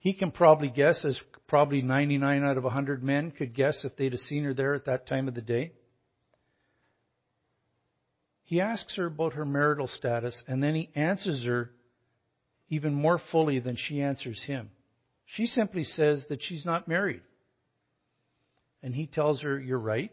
He 0.00 0.12
can 0.12 0.30
probably 0.30 0.68
guess, 0.68 1.04
as 1.04 1.18
probably 1.46 1.82
99 1.82 2.44
out 2.44 2.56
of 2.56 2.64
100 2.64 3.02
men 3.02 3.30
could 3.30 3.54
guess 3.54 3.84
if 3.84 3.96
they'd 3.96 4.12
have 4.12 4.20
seen 4.20 4.44
her 4.44 4.54
there 4.54 4.74
at 4.74 4.84
that 4.84 5.06
time 5.06 5.28
of 5.28 5.34
the 5.34 5.42
day. 5.42 5.72
He 8.44 8.60
asks 8.60 8.96
her 8.96 9.06
about 9.06 9.34
her 9.34 9.44
marital 9.44 9.88
status, 9.88 10.40
and 10.46 10.62
then 10.62 10.74
he 10.74 10.90
answers 10.94 11.44
her 11.44 11.70
even 12.70 12.94
more 12.94 13.20
fully 13.30 13.58
than 13.58 13.76
she 13.76 14.00
answers 14.00 14.42
him. 14.46 14.70
She 15.26 15.46
simply 15.46 15.84
says 15.84 16.24
that 16.28 16.42
she's 16.42 16.64
not 16.64 16.88
married. 16.88 17.22
And 18.82 18.94
he 18.94 19.06
tells 19.06 19.40
her, 19.42 19.58
You're 19.58 19.78
right. 19.78 20.10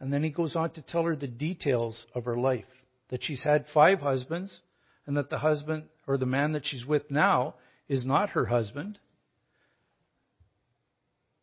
And 0.00 0.12
then 0.12 0.22
he 0.22 0.30
goes 0.30 0.56
on 0.56 0.70
to 0.72 0.82
tell 0.82 1.04
her 1.04 1.16
the 1.16 1.28
details 1.28 2.06
of 2.14 2.24
her 2.24 2.36
life 2.36 2.64
that 3.10 3.22
she's 3.22 3.42
had 3.42 3.66
five 3.72 4.00
husbands, 4.00 4.58
and 5.06 5.16
that 5.16 5.30
the 5.30 5.38
husband 5.38 5.84
or 6.06 6.16
the 6.16 6.26
man 6.26 6.52
that 6.52 6.64
she's 6.64 6.84
with 6.84 7.10
now 7.10 7.54
is 7.88 8.04
not 8.04 8.30
her 8.30 8.46
husband. 8.46 8.98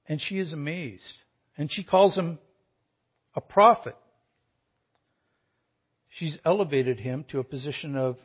And 0.08 0.22
she 0.22 0.40
is 0.40 0.54
amazed. 0.54 1.04
And 1.58 1.72
she 1.72 1.84
calls 1.84 2.16
him 2.16 2.40
a 3.36 3.42
prophet. 3.42 3.96
She's 6.10 6.38
elevated 6.44 7.00
him 7.00 7.26
to 7.30 7.40
a 7.40 7.44
position 7.44 7.96
of 7.96 8.18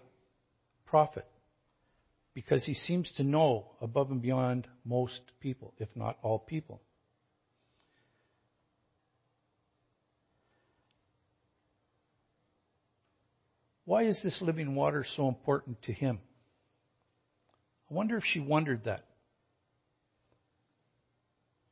prophet 0.87 1.27
because 2.33 2.65
he 2.65 2.75
seems 2.75 3.11
to 3.17 3.23
know 3.23 3.67
above 3.81 4.11
and 4.11 4.23
beyond 4.23 4.67
most 4.85 5.21
people, 5.41 5.75
if 5.79 5.89
not 5.95 6.19
all 6.23 6.39
people. 6.39 6.81
Why 13.85 14.05
is 14.05 14.19
this 14.23 14.41
living 14.41 14.75
water 14.75 15.05
so 15.17 15.29
important 15.29 15.83
to 15.83 15.93
him? 15.93 16.21
I 17.91 17.95
wonder 17.95 18.17
if 18.17 18.25
she 18.25 18.41
wondered 18.41 18.85
that. 18.85 19.05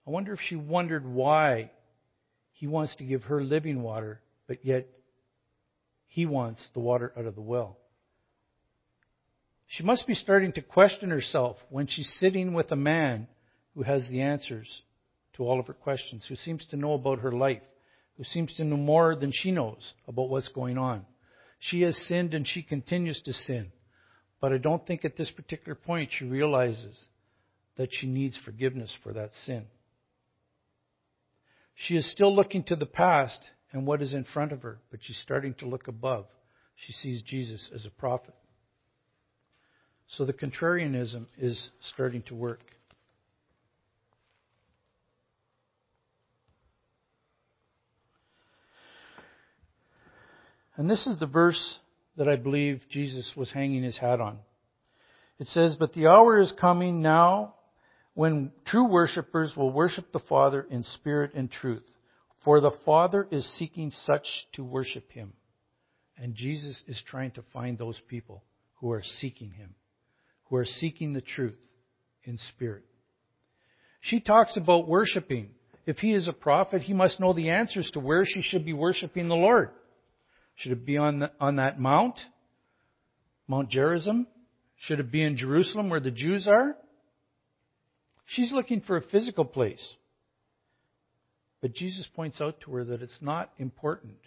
I 0.06 0.10
wonder 0.10 0.32
if 0.34 0.40
she 0.40 0.56
wondered 0.56 1.06
why 1.06 1.70
he 2.52 2.66
wants 2.66 2.94
to 2.96 3.04
give 3.04 3.24
her 3.24 3.42
living 3.42 3.82
water, 3.82 4.20
but 4.46 4.64
yet 4.64 4.88
he 6.06 6.26
wants 6.26 6.66
the 6.74 6.80
water 6.80 7.12
out 7.16 7.24
of 7.24 7.34
the 7.34 7.40
well. 7.40 7.78
She 9.66 9.82
must 9.82 10.06
be 10.06 10.14
starting 10.14 10.52
to 10.52 10.60
question 10.60 11.08
herself 11.08 11.56
when 11.70 11.86
she's 11.86 12.12
sitting 12.20 12.52
with 12.52 12.70
a 12.72 12.76
man 12.76 13.26
who 13.74 13.82
has 13.84 14.06
the 14.10 14.20
answers 14.20 14.68
to 15.34 15.44
all 15.44 15.58
of 15.58 15.66
her 15.66 15.72
questions, 15.72 16.26
who 16.28 16.36
seems 16.36 16.66
to 16.66 16.76
know 16.76 16.92
about 16.92 17.20
her 17.20 17.32
life, 17.32 17.62
who 18.18 18.24
seems 18.24 18.52
to 18.54 18.64
know 18.64 18.76
more 18.76 19.16
than 19.16 19.32
she 19.32 19.50
knows 19.50 19.94
about 20.06 20.28
what's 20.28 20.48
going 20.48 20.76
on. 20.76 21.06
She 21.64 21.82
has 21.82 21.96
sinned 22.08 22.34
and 22.34 22.46
she 22.46 22.62
continues 22.62 23.22
to 23.22 23.32
sin. 23.32 23.70
But 24.40 24.52
I 24.52 24.58
don't 24.58 24.84
think 24.84 25.04
at 25.04 25.16
this 25.16 25.30
particular 25.30 25.76
point 25.76 26.10
she 26.12 26.24
realizes 26.24 27.00
that 27.76 27.90
she 27.92 28.08
needs 28.08 28.36
forgiveness 28.44 28.92
for 29.04 29.12
that 29.12 29.30
sin. 29.46 29.66
She 31.74 31.94
is 31.96 32.10
still 32.10 32.34
looking 32.34 32.64
to 32.64 32.76
the 32.76 32.86
past 32.86 33.38
and 33.72 33.86
what 33.86 34.02
is 34.02 34.12
in 34.12 34.24
front 34.24 34.50
of 34.50 34.62
her, 34.62 34.80
but 34.90 35.00
she's 35.02 35.18
starting 35.18 35.54
to 35.60 35.66
look 35.66 35.86
above. 35.86 36.26
She 36.74 36.92
sees 36.92 37.22
Jesus 37.22 37.70
as 37.72 37.86
a 37.86 37.90
prophet. 37.90 38.34
So 40.08 40.24
the 40.24 40.32
contrarianism 40.32 41.26
is 41.38 41.70
starting 41.94 42.22
to 42.22 42.34
work. 42.34 42.60
And 50.82 50.90
this 50.90 51.06
is 51.06 51.16
the 51.20 51.26
verse 51.26 51.78
that 52.16 52.28
I 52.28 52.34
believe 52.34 52.80
Jesus 52.90 53.30
was 53.36 53.52
hanging 53.52 53.84
his 53.84 53.96
hat 53.96 54.20
on. 54.20 54.40
It 55.38 55.46
says, 55.46 55.76
But 55.78 55.92
the 55.92 56.08
hour 56.08 56.40
is 56.40 56.52
coming 56.60 57.02
now 57.02 57.54
when 58.14 58.50
true 58.66 58.88
worshippers 58.88 59.52
will 59.56 59.70
worship 59.70 60.10
the 60.10 60.18
Father 60.18 60.66
in 60.68 60.82
spirit 60.82 61.34
and 61.36 61.48
truth. 61.48 61.84
For 62.44 62.60
the 62.60 62.72
Father 62.84 63.28
is 63.30 63.46
seeking 63.60 63.92
such 64.04 64.26
to 64.54 64.64
worship 64.64 65.08
him. 65.12 65.34
And 66.18 66.34
Jesus 66.34 66.82
is 66.88 67.00
trying 67.06 67.30
to 67.30 67.44
find 67.52 67.78
those 67.78 68.00
people 68.08 68.42
who 68.80 68.90
are 68.90 69.04
seeking 69.20 69.52
him 69.52 69.76
who 70.46 70.56
are 70.56 70.64
seeking 70.64 71.12
the 71.12 71.20
truth 71.20 71.54
in 72.24 72.40
spirit. 72.48 72.82
She 74.00 74.18
talks 74.18 74.56
about 74.56 74.88
worshiping. 74.88 75.50
If 75.86 75.98
he 75.98 76.12
is 76.12 76.26
a 76.26 76.32
prophet, 76.32 76.82
he 76.82 76.92
must 76.92 77.20
know 77.20 77.32
the 77.32 77.50
answers 77.50 77.88
to 77.92 78.00
where 78.00 78.24
she 78.26 78.42
should 78.42 78.64
be 78.64 78.72
worshiping 78.72 79.28
the 79.28 79.36
Lord. 79.36 79.70
Should 80.56 80.72
it 80.72 80.86
be 80.86 80.96
on, 80.96 81.20
the, 81.20 81.32
on 81.40 81.56
that 81.56 81.80
mount? 81.80 82.18
Mount 83.48 83.70
Gerizim? 83.70 84.26
Should 84.76 85.00
it 85.00 85.12
be 85.12 85.22
in 85.22 85.36
Jerusalem 85.36 85.90
where 85.90 86.00
the 86.00 86.10
Jews 86.10 86.48
are? 86.48 86.76
She's 88.26 88.52
looking 88.52 88.80
for 88.80 88.96
a 88.96 89.02
physical 89.02 89.44
place. 89.44 89.94
But 91.60 91.74
Jesus 91.74 92.08
points 92.14 92.40
out 92.40 92.60
to 92.62 92.72
her 92.72 92.84
that 92.84 93.02
it's 93.02 93.18
not 93.20 93.52
important 93.58 94.18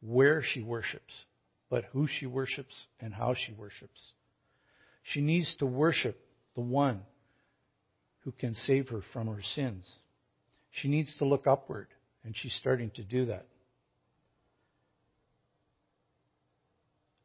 where 0.00 0.42
she 0.42 0.62
worships, 0.62 1.24
but 1.70 1.84
who 1.92 2.08
she 2.08 2.26
worships 2.26 2.74
and 3.00 3.14
how 3.14 3.34
she 3.34 3.52
worships. 3.52 4.00
She 5.04 5.20
needs 5.20 5.54
to 5.60 5.66
worship 5.66 6.20
the 6.54 6.60
one 6.60 7.02
who 8.24 8.32
can 8.32 8.54
save 8.54 8.88
her 8.88 9.02
from 9.12 9.28
her 9.28 9.42
sins. 9.54 9.88
She 10.70 10.88
needs 10.88 11.14
to 11.18 11.24
look 11.24 11.46
upward, 11.46 11.88
and 12.24 12.36
she's 12.36 12.54
starting 12.54 12.90
to 12.96 13.02
do 13.02 13.26
that. 13.26 13.46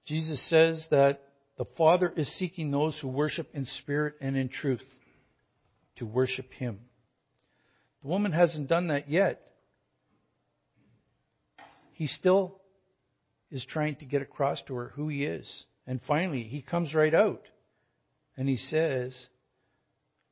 Jesus 0.07 0.41
says 0.49 0.85
that 0.89 1.21
the 1.57 1.65
Father 1.77 2.11
is 2.15 2.31
seeking 2.37 2.71
those 2.71 2.97
who 2.99 3.07
worship 3.07 3.49
in 3.53 3.65
spirit 3.79 4.15
and 4.21 4.37
in 4.37 4.49
truth 4.49 4.81
to 5.97 6.05
worship 6.05 6.51
Him. 6.53 6.79
The 8.01 8.07
woman 8.07 8.31
hasn't 8.31 8.69
done 8.69 8.87
that 8.87 9.09
yet. 9.09 9.41
He 11.93 12.07
still 12.07 12.61
is 13.51 13.65
trying 13.65 13.95
to 13.97 14.05
get 14.05 14.21
across 14.21 14.61
to 14.67 14.75
her 14.75 14.93
who 14.95 15.09
He 15.09 15.25
is. 15.25 15.47
And 15.85 15.99
finally, 16.07 16.43
He 16.43 16.61
comes 16.61 16.93
right 16.93 17.13
out. 17.13 17.43
And 18.37 18.47
he 18.47 18.57
says, 18.57 19.17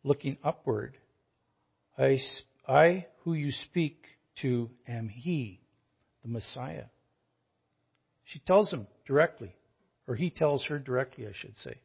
looking 0.03 0.37
upward, 0.43 0.95
I, 1.97 2.19
I 2.67 3.07
who 3.23 3.33
you 3.33 3.51
speak 3.51 4.05
to 4.43 4.69
am 4.87 5.09
he, 5.09 5.59
the 6.21 6.29
Messiah. 6.29 6.85
She 8.25 8.39
tells 8.39 8.71
him 8.71 8.85
directly, 9.07 9.55
or 10.07 10.15
he 10.15 10.29
tells 10.29 10.65
her 10.65 10.79
directly, 10.79 11.27
I 11.27 11.31
should 11.33 11.57
say. 11.57 11.75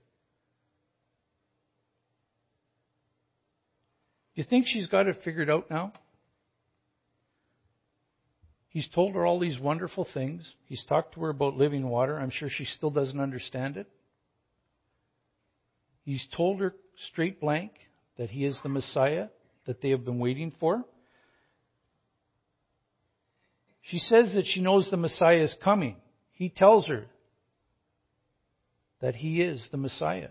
Do 4.34 4.42
you 4.42 4.44
think 4.44 4.66
she's 4.66 4.86
got 4.86 5.06
it 5.06 5.16
figured 5.24 5.50
out 5.50 5.70
now? 5.70 5.92
He's 8.68 8.88
told 8.94 9.14
her 9.16 9.26
all 9.26 9.40
these 9.40 9.58
wonderful 9.58 10.06
things. 10.14 10.54
He's 10.66 10.84
talked 10.88 11.14
to 11.14 11.20
her 11.22 11.30
about 11.30 11.56
living 11.56 11.88
water. 11.88 12.18
I'm 12.18 12.30
sure 12.30 12.48
she 12.48 12.64
still 12.64 12.90
doesn't 12.90 13.18
understand 13.18 13.76
it. 13.76 13.88
He's 16.04 16.24
told 16.36 16.60
her 16.60 16.74
straight 17.08 17.40
blank 17.40 17.72
that 18.16 18.30
he 18.30 18.44
is 18.44 18.58
the 18.62 18.68
Messiah 18.68 19.26
that 19.66 19.82
they 19.82 19.90
have 19.90 20.04
been 20.04 20.20
waiting 20.20 20.52
for. 20.60 20.84
She 23.82 23.98
says 23.98 24.32
that 24.34 24.46
she 24.46 24.60
knows 24.60 24.88
the 24.88 24.96
Messiah 24.96 25.42
is 25.42 25.54
coming. 25.64 25.96
He 26.32 26.48
tells 26.48 26.86
her 26.86 27.06
that 29.00 29.16
he 29.16 29.40
is 29.40 29.66
the 29.70 29.76
Messiah. 29.76 30.30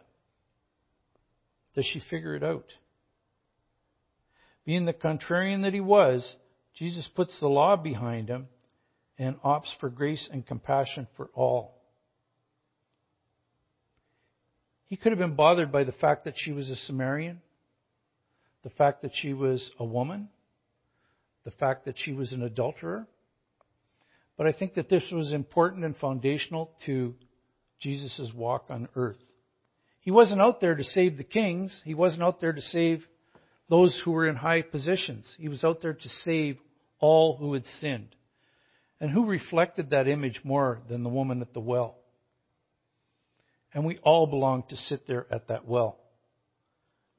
Does 1.76 1.86
she 1.86 2.02
figure 2.10 2.36
it 2.36 2.44
out? 2.44 2.66
Being 4.66 4.86
the 4.86 4.94
contrarian 4.94 5.64
that 5.64 5.74
he 5.74 5.80
was, 5.80 6.36
Jesus 6.76 7.10
puts 7.16 7.40
the 7.40 7.48
law 7.48 7.76
behind 7.76 8.30
him 8.30 8.48
and 9.18 9.42
opts 9.42 9.70
for 9.80 9.90
grace 9.90 10.30
and 10.32 10.46
compassion 10.46 11.08
for 11.18 11.30
all. 11.34 11.76
He 14.88 14.98
could 14.98 15.12
have 15.12 15.20
been 15.20 15.36
bothered 15.36 15.72
by 15.72 15.84
the 15.84 15.92
fact 15.92 16.26
that 16.26 16.36
she 16.38 16.52
was 16.52 16.70
a 16.70 16.76
Samaritan, 16.76 17.42
the 18.64 18.70
fact 18.72 19.02
that 19.04 19.12
she 19.14 19.34
was 19.34 19.70
a 19.80 19.86
woman, 19.86 20.30
the 21.44 21.52
fact 21.52 21.86
that 21.86 21.96
she 21.98 22.12
was 22.12 22.32
an 22.32 22.44
adulterer. 22.44 23.08
But 24.38 24.48
I 24.48 24.52
think 24.52 24.76
that 24.76 24.90
this 24.90 25.04
was 25.12 25.32
important 25.32 25.84
and 25.84 25.96
foundational 25.98 26.72
to 26.86 27.14
Jesus' 27.80 28.32
walk 28.36 28.66
on 28.70 28.90
earth. 28.96 29.18
He 30.02 30.12
wasn't 30.12 30.42
out 30.42 30.60
there 30.62 30.76
to 30.76 30.84
save 30.84 31.18
the 31.18 31.24
kings. 31.24 31.82
He 31.86 31.94
wasn't 31.94 32.24
out 32.24 32.40
there 32.40 32.54
to 32.54 32.62
save 32.62 33.04
those 33.70 34.00
who 34.04 34.12
were 34.12 34.28
in 34.28 34.36
high 34.36 34.62
positions. 34.62 35.32
He 35.38 35.48
was 35.48 35.64
out 35.64 35.82
there 35.82 35.94
to 35.94 36.10
save 36.24 36.58
all 37.00 37.38
who 37.38 37.54
had 37.54 37.66
sinned. 37.80 38.16
And 39.00 39.12
who 39.12 39.26
reflected 39.26 39.92
that 39.92 40.08
image 40.08 40.42
more 40.44 40.82
than 40.90 41.04
the 41.04 41.10
woman 41.10 41.42
at 41.42 41.54
the 41.54 41.60
well? 41.60 41.96
And 43.74 43.86
we 43.86 43.98
all 44.00 44.28
belong 44.28 44.64
to 44.70 44.76
sit 44.76 45.08
there 45.08 45.28
at 45.32 45.48
that 45.48 45.68
well, 45.68 46.00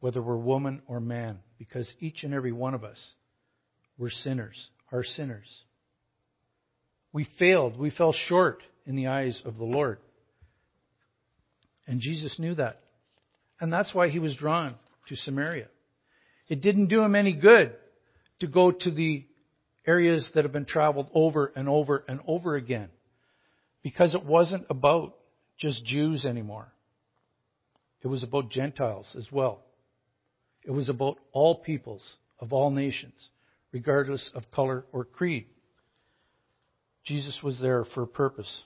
whether 0.00 0.20
we're 0.20 0.36
woman 0.36 0.82
or 0.86 1.00
man, 1.00 1.38
because 1.58 1.90
each 2.00 2.24
and 2.24 2.34
every 2.34 2.52
one 2.52 2.74
of 2.74 2.84
us, 2.84 2.98
we're 3.96 4.10
sinners, 4.10 4.68
are 4.90 5.04
sinners. 5.04 5.46
We 7.12 7.28
failed. 7.38 7.78
We 7.78 7.90
fell 7.90 8.12
short 8.12 8.62
in 8.86 8.96
the 8.96 9.06
eyes 9.06 9.40
of 9.44 9.56
the 9.56 9.64
Lord. 9.64 9.98
And 11.90 12.00
Jesus 12.00 12.38
knew 12.38 12.54
that. 12.54 12.80
And 13.60 13.72
that's 13.72 13.92
why 13.92 14.10
he 14.10 14.20
was 14.20 14.36
drawn 14.36 14.76
to 15.08 15.16
Samaria. 15.16 15.66
It 16.48 16.62
didn't 16.62 16.86
do 16.86 17.02
him 17.02 17.16
any 17.16 17.32
good 17.32 17.74
to 18.38 18.46
go 18.46 18.70
to 18.70 18.90
the 18.92 19.26
areas 19.84 20.30
that 20.34 20.44
have 20.44 20.52
been 20.52 20.66
traveled 20.66 21.08
over 21.12 21.52
and 21.56 21.68
over 21.68 22.04
and 22.06 22.20
over 22.28 22.54
again. 22.54 22.90
Because 23.82 24.14
it 24.14 24.24
wasn't 24.24 24.66
about 24.70 25.16
just 25.58 25.84
Jews 25.84 26.24
anymore. 26.24 26.72
It 28.02 28.06
was 28.06 28.22
about 28.22 28.50
Gentiles 28.50 29.08
as 29.18 29.26
well. 29.32 29.60
It 30.64 30.70
was 30.70 30.88
about 30.88 31.18
all 31.32 31.56
peoples 31.56 32.16
of 32.38 32.52
all 32.52 32.70
nations, 32.70 33.30
regardless 33.72 34.30
of 34.32 34.48
color 34.52 34.84
or 34.92 35.04
creed. 35.04 35.46
Jesus 37.04 37.40
was 37.42 37.60
there 37.60 37.84
for 37.84 38.04
a 38.04 38.06
purpose. 38.06 38.62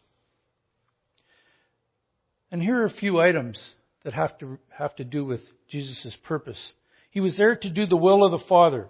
And 2.55 2.63
here 2.63 2.83
are 2.83 2.87
a 2.87 2.91
few 2.91 3.21
items 3.21 3.61
that 4.05 4.13
have 4.13 4.39
to, 4.39 4.61
have 4.69 4.95
to 4.95 5.05
do 5.05 5.25
with 5.25 5.41
Jesus' 5.69 6.17
purpose. 6.23 6.73
He 7.11 7.19
was 7.19 7.37
there 7.37 7.57
to 7.57 7.69
do 7.69 7.85
the 7.85 7.97
will 7.97 8.25
of 8.25 8.31
the 8.31 8.47
Father. 8.47 8.89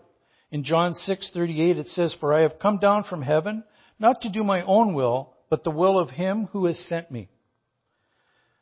In 0.50 0.64
John 0.64 0.92
6:38 0.92 1.78
it 1.78 1.86
says, 1.86 2.12
"For 2.20 2.34
I 2.34 2.42
have 2.42 2.58
come 2.58 2.76
down 2.76 3.04
from 3.04 3.22
heaven 3.22 3.64
not 3.98 4.20
to 4.20 4.28
do 4.28 4.44
my 4.44 4.60
own 4.64 4.92
will, 4.92 5.32
but 5.48 5.64
the 5.64 5.70
will 5.70 5.98
of 5.98 6.10
him 6.10 6.48
who 6.52 6.66
has 6.66 6.78
sent 6.78 7.10
me." 7.10 7.30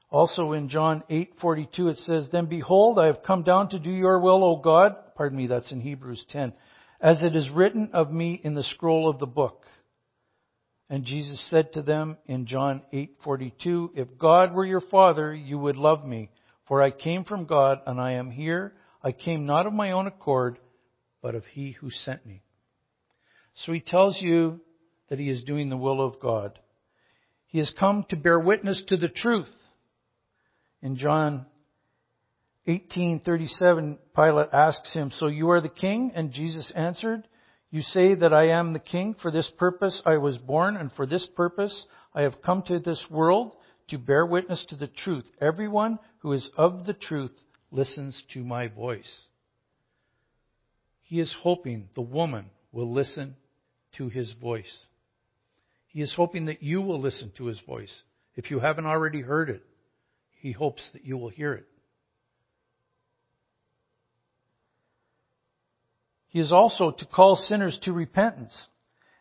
Also 0.09 0.53
in 0.53 0.69
John 0.69 1.03
8:42 1.11 1.89
it 1.89 1.99
says, 1.99 2.31
"Then 2.31 2.47
behold, 2.47 3.01
I 3.01 3.07
have 3.07 3.25
come 3.25 3.43
down 3.43 3.71
to 3.71 3.81
do 3.81 3.91
your 3.91 4.21
will, 4.21 4.45
O 4.45 4.55
God." 4.59 4.95
Pardon 5.17 5.37
me, 5.37 5.49
that's 5.49 5.73
in 5.73 5.81
Hebrews 5.81 6.25
10. 6.29 6.53
As 7.01 7.25
it 7.25 7.35
is 7.35 7.51
written 7.51 7.91
of 7.93 8.13
me 8.13 8.35
in 8.35 8.55
the 8.55 8.63
scroll 8.63 9.09
of 9.09 9.19
the 9.19 9.27
book. 9.27 9.67
And 10.93 11.07
Jesus 11.07 11.41
said 11.49 11.73
to 11.73 11.81
them 11.81 12.19
in 12.27 12.45
John 12.45 12.83
8:42, 12.93 13.93
"If 13.95 14.19
God 14.19 14.53
were 14.53 14.67
your 14.67 14.83
father, 14.83 15.35
you 15.35 15.59
would 15.59 15.77
love 15.77 16.05
me, 16.05 16.29
for 16.67 16.83
I 16.83 16.91
came 16.91 17.25
from 17.25 17.47
God 17.47 17.81
and 17.87 17.99
I 17.99 18.13
am 18.13 18.31
here. 18.31 18.75
I 19.03 19.13
came 19.13 19.47
not 19.47 19.67
of 19.67 19.73
my 19.73 19.93
own 19.93 20.07
accord, 20.07 20.59
but 21.23 21.35
of 21.35 21.47
he 21.47 21.71
who 21.71 21.89
sent 21.89 22.27
me." 22.27 22.43
So 23.55 23.73
he 23.73 23.81
tells 23.81 24.21
you 24.21 24.61
that 25.09 25.19
he 25.19 25.31
is 25.31 25.45
doing 25.45 25.71
the 25.71 25.79
will 25.79 26.03
of 26.03 26.21
God. 26.21 26.59
He 27.47 27.57
has 27.57 27.71
come 27.71 28.05
to 28.11 28.17
bear 28.17 28.39
witness 28.39 28.85
to 28.89 28.99
the 28.99 29.09
truth. 29.09 29.57
In 30.83 30.97
John 30.97 31.47
18:37 32.67 33.99
Pilate 34.15 34.53
asks 34.53 34.93
him, 34.93 35.11
"So 35.11 35.29
you 35.29 35.49
are 35.53 35.63
the 35.63 35.71
king?" 35.71 36.13
And 36.15 36.33
Jesus 36.33 36.71
answered, 36.73 37.27
"You 37.73 37.81
say 37.81 38.15
that 38.15 38.35
I 38.35 38.49
am 38.49 38.75
the 38.75 38.79
king. 38.79 39.15
For 39.15 39.31
this 39.31 39.51
purpose 39.57 40.03
I 40.05 40.19
was 40.19 40.37
born, 40.37 40.77
and 40.77 40.93
for 40.93 41.07
this 41.07 41.27
purpose 41.27 41.87
I 42.15 42.21
have 42.21 42.43
come 42.43 42.63
to 42.65 42.79
this 42.79 43.07
world 43.11 43.57
to 43.89 43.97
bear 43.97 44.27
witness 44.27 44.63
to 44.69 44.77
the 44.77 44.89
truth. 44.89 45.27
Everyone 45.41 45.99
who 46.19 46.33
is 46.35 46.51
of 46.59 46.85
the 46.85 46.93
truth 46.93 47.33
listens 47.71 48.23
to 48.35 48.45
my 48.45 48.69
voice." 48.69 49.27
He 51.01 51.19
is 51.19 51.33
hoping 51.33 51.89
the 51.95 52.03
woman 52.03 52.51
will 52.73 52.93
listen 52.93 53.37
to 53.93 54.11
his 54.11 54.31
voice. 54.33 54.87
He 55.87 56.03
is 56.03 56.13
hoping 56.15 56.45
that 56.47 56.63
you 56.63 56.83
will 56.83 57.01
listen 57.01 57.33
to 57.39 57.47
his 57.47 57.61
voice. 57.61 58.03
If 58.37 58.51
you 58.51 58.61
haven't 58.61 58.87
already 58.87 59.23
heard 59.23 59.49
it, 59.49 59.63
he 60.41 60.53
hopes 60.53 60.91
that 60.93 61.07
you 61.07 61.17
will 61.17 61.31
hear 61.31 61.55
it. 61.55 61.67
He 66.33 66.41
is 66.41 66.51
also 66.51 66.91
to 66.91 67.05
call 67.05 67.37
sinners 67.37 67.79
to 67.83 67.93
repentance. 67.93 68.59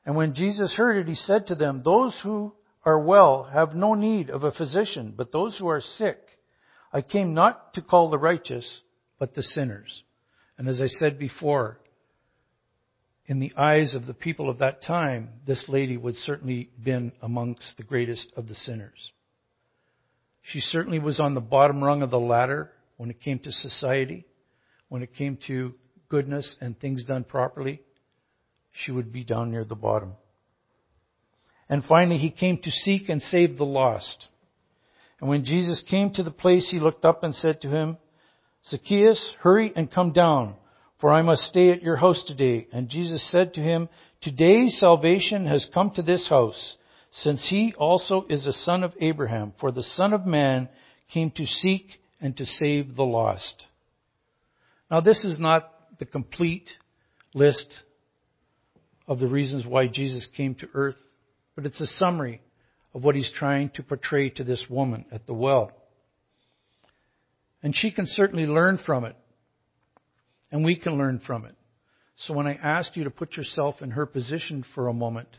And 0.06 0.16
when 0.16 0.34
Jesus 0.34 0.74
heard 0.74 0.96
it, 0.96 1.10
he 1.10 1.16
said 1.16 1.48
to 1.48 1.56
them, 1.56 1.82
Those 1.84 2.18
who 2.24 2.54
are 2.86 3.00
well 3.00 3.44
have 3.52 3.76
no 3.76 3.96
need 3.96 4.30
of 4.30 4.46
a 4.46 4.52
physician, 4.52 5.14
but 5.16 5.34
those 5.34 5.58
who 5.58 5.68
are 5.68 5.82
sick. 5.82 6.18
I 6.94 7.02
came 7.02 7.34
not 7.34 7.74
to 7.74 7.82
call 7.82 8.10
the 8.10 8.18
righteous, 8.18 8.66
but 9.20 9.34
the 9.34 9.44
sinners. 9.44 10.04
And 10.58 10.70
as 10.70 10.80
I 10.80 10.88
said 10.88 11.20
before, 11.20 11.80
in 13.26 13.40
the 13.40 13.52
eyes 13.58 13.94
of 13.94 14.06
the 14.06 14.14
people 14.14 14.50
of 14.50 14.60
that 14.60 14.82
time, 14.82 15.32
this 15.46 15.66
lady 15.68 15.98
would 15.98 16.16
certainly 16.16 16.70
been 16.82 17.12
amongst 17.22 17.76
the 17.76 17.84
greatest 17.84 18.32
of 18.38 18.48
the 18.48 18.56
sinners. 18.56 19.12
She 20.44 20.62
certainly 20.62 21.00
was 21.00 21.20
on 21.20 21.34
the 21.34 21.42
bottom 21.42 21.84
rung 21.84 22.04
of 22.04 22.10
the 22.10 22.20
ladder 22.20 22.72
when 22.96 23.10
it 23.10 23.20
came 23.20 23.40
to 23.40 23.52
society, 23.52 24.24
when 24.88 25.04
it 25.04 25.14
came 25.14 25.38
to 25.48 25.74
goodness 26.12 26.58
and 26.62 26.80
things 26.80 27.06
done 27.06 27.24
properly. 27.24 27.82
She 28.72 28.92
would 28.92 29.12
be 29.12 29.24
down 29.24 29.50
near 29.50 29.64
the 29.64 29.76
bottom. 29.76 30.14
And 31.70 31.84
finally, 31.86 32.18
he 32.18 32.30
came 32.30 32.58
to 32.58 32.70
seek 32.70 33.10
and 33.10 33.22
save 33.22 33.58
the 33.58 33.64
lost. 33.64 34.28
And 35.20 35.30
when 35.30 35.46
Jesus 35.46 35.82
came 35.90 36.12
to 36.14 36.24
the 36.24 36.30
place, 36.30 36.70
he 36.70 36.80
looked 36.80 37.06
up 37.06 37.24
and 37.24 37.34
said 37.34 37.62
to 37.62 37.70
him, 37.70 37.98
Zacchaeus, 38.68 39.36
hurry 39.40 39.72
and 39.76 39.92
come 39.92 40.12
down, 40.12 40.56
for 41.00 41.12
I 41.14 41.22
must 41.22 41.44
stay 41.44 41.72
at 41.72 41.82
your 41.82 41.96
house 41.96 42.22
today. 42.28 42.68
And 42.74 42.90
Jesus 42.90 43.26
said 43.32 43.54
to 43.54 43.62
him, 43.62 43.88
Today 44.22 44.68
salvation 44.68 45.48
has 45.48 45.68
come 45.74 45.92
to 45.92 46.02
this 46.02 46.28
house, 46.28 46.78
since 47.12 47.48
he 47.50 47.74
also 47.78 48.26
is 48.30 48.46
a 48.46 48.54
son 48.54 48.84
of 48.84 48.94
Abraham, 49.00 49.54
for 49.60 49.72
the 49.72 49.84
Son 49.84 50.14
of 50.14 50.26
Man 50.26 50.70
came 51.12 51.32
to 51.32 51.46
seek 51.46 51.88
and 52.20 52.36
to 52.38 52.46
save 52.46 52.96
the 52.96 53.04
lost. 53.04 53.66
Now 54.92 55.00
this 55.00 55.24
is 55.24 55.40
not 55.40 55.72
the 56.02 56.06
complete 56.06 56.68
list 57.36 57.76
of 59.08 59.20
the 59.20 59.28
reasons 59.28 59.68
why 59.68 59.86
Jesus 59.86 60.28
came 60.36 60.56
to 60.56 60.68
earth, 60.74 60.96
but 61.56 61.68
it's 61.68 61.80
a 61.80 61.86
summary 61.86 62.42
of 62.96 63.04
what 63.04 63.14
he's 63.14 63.30
trying 63.38 63.70
to 63.76 63.84
portray 63.84 64.32
to 64.32 64.44
this 64.44 64.66
woman 64.68 65.06
at 65.12 65.28
the 65.28 65.34
well. 65.36 65.72
And 67.62 67.76
she 67.76 67.92
can 67.92 68.08
certainly 68.08 68.48
learn 68.48 68.80
from 68.84 69.06
it. 69.06 69.16
And 70.52 70.66
we 70.66 70.76
can 70.76 70.98
learn 70.98 71.22
from 71.26 71.46
it. 71.46 71.54
So 72.26 72.34
when 72.34 72.48
I 72.48 72.56
asked 72.56 72.98
you 72.98 73.04
to 73.04 73.12
put 73.12 73.38
yourself 73.38 73.84
in 73.84 73.92
her 73.92 74.08
position 74.08 74.66
for 74.74 74.88
a 74.88 74.94
moment, 74.94 75.30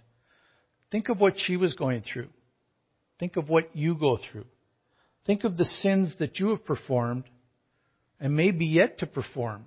think 0.93 1.09
of 1.09 1.19
what 1.19 1.35
she 1.39 1.57
was 1.57 1.75
going 1.75 2.03
through. 2.03 2.29
Think 3.19 3.37
of 3.37 3.49
what 3.49 3.75
you 3.75 3.97
go 3.97 4.17
through. 4.31 4.47
Think 5.27 5.43
of 5.43 5.57
the 5.57 5.65
sins 5.65 6.15
that 6.21 6.39
you 6.39 6.51
have 6.51 6.65
performed 6.65 7.25
and 8.21 8.37
may 8.37 8.53
be 8.53 8.67
yet 8.67 9.01
to 9.01 9.07
perform. 9.09 9.67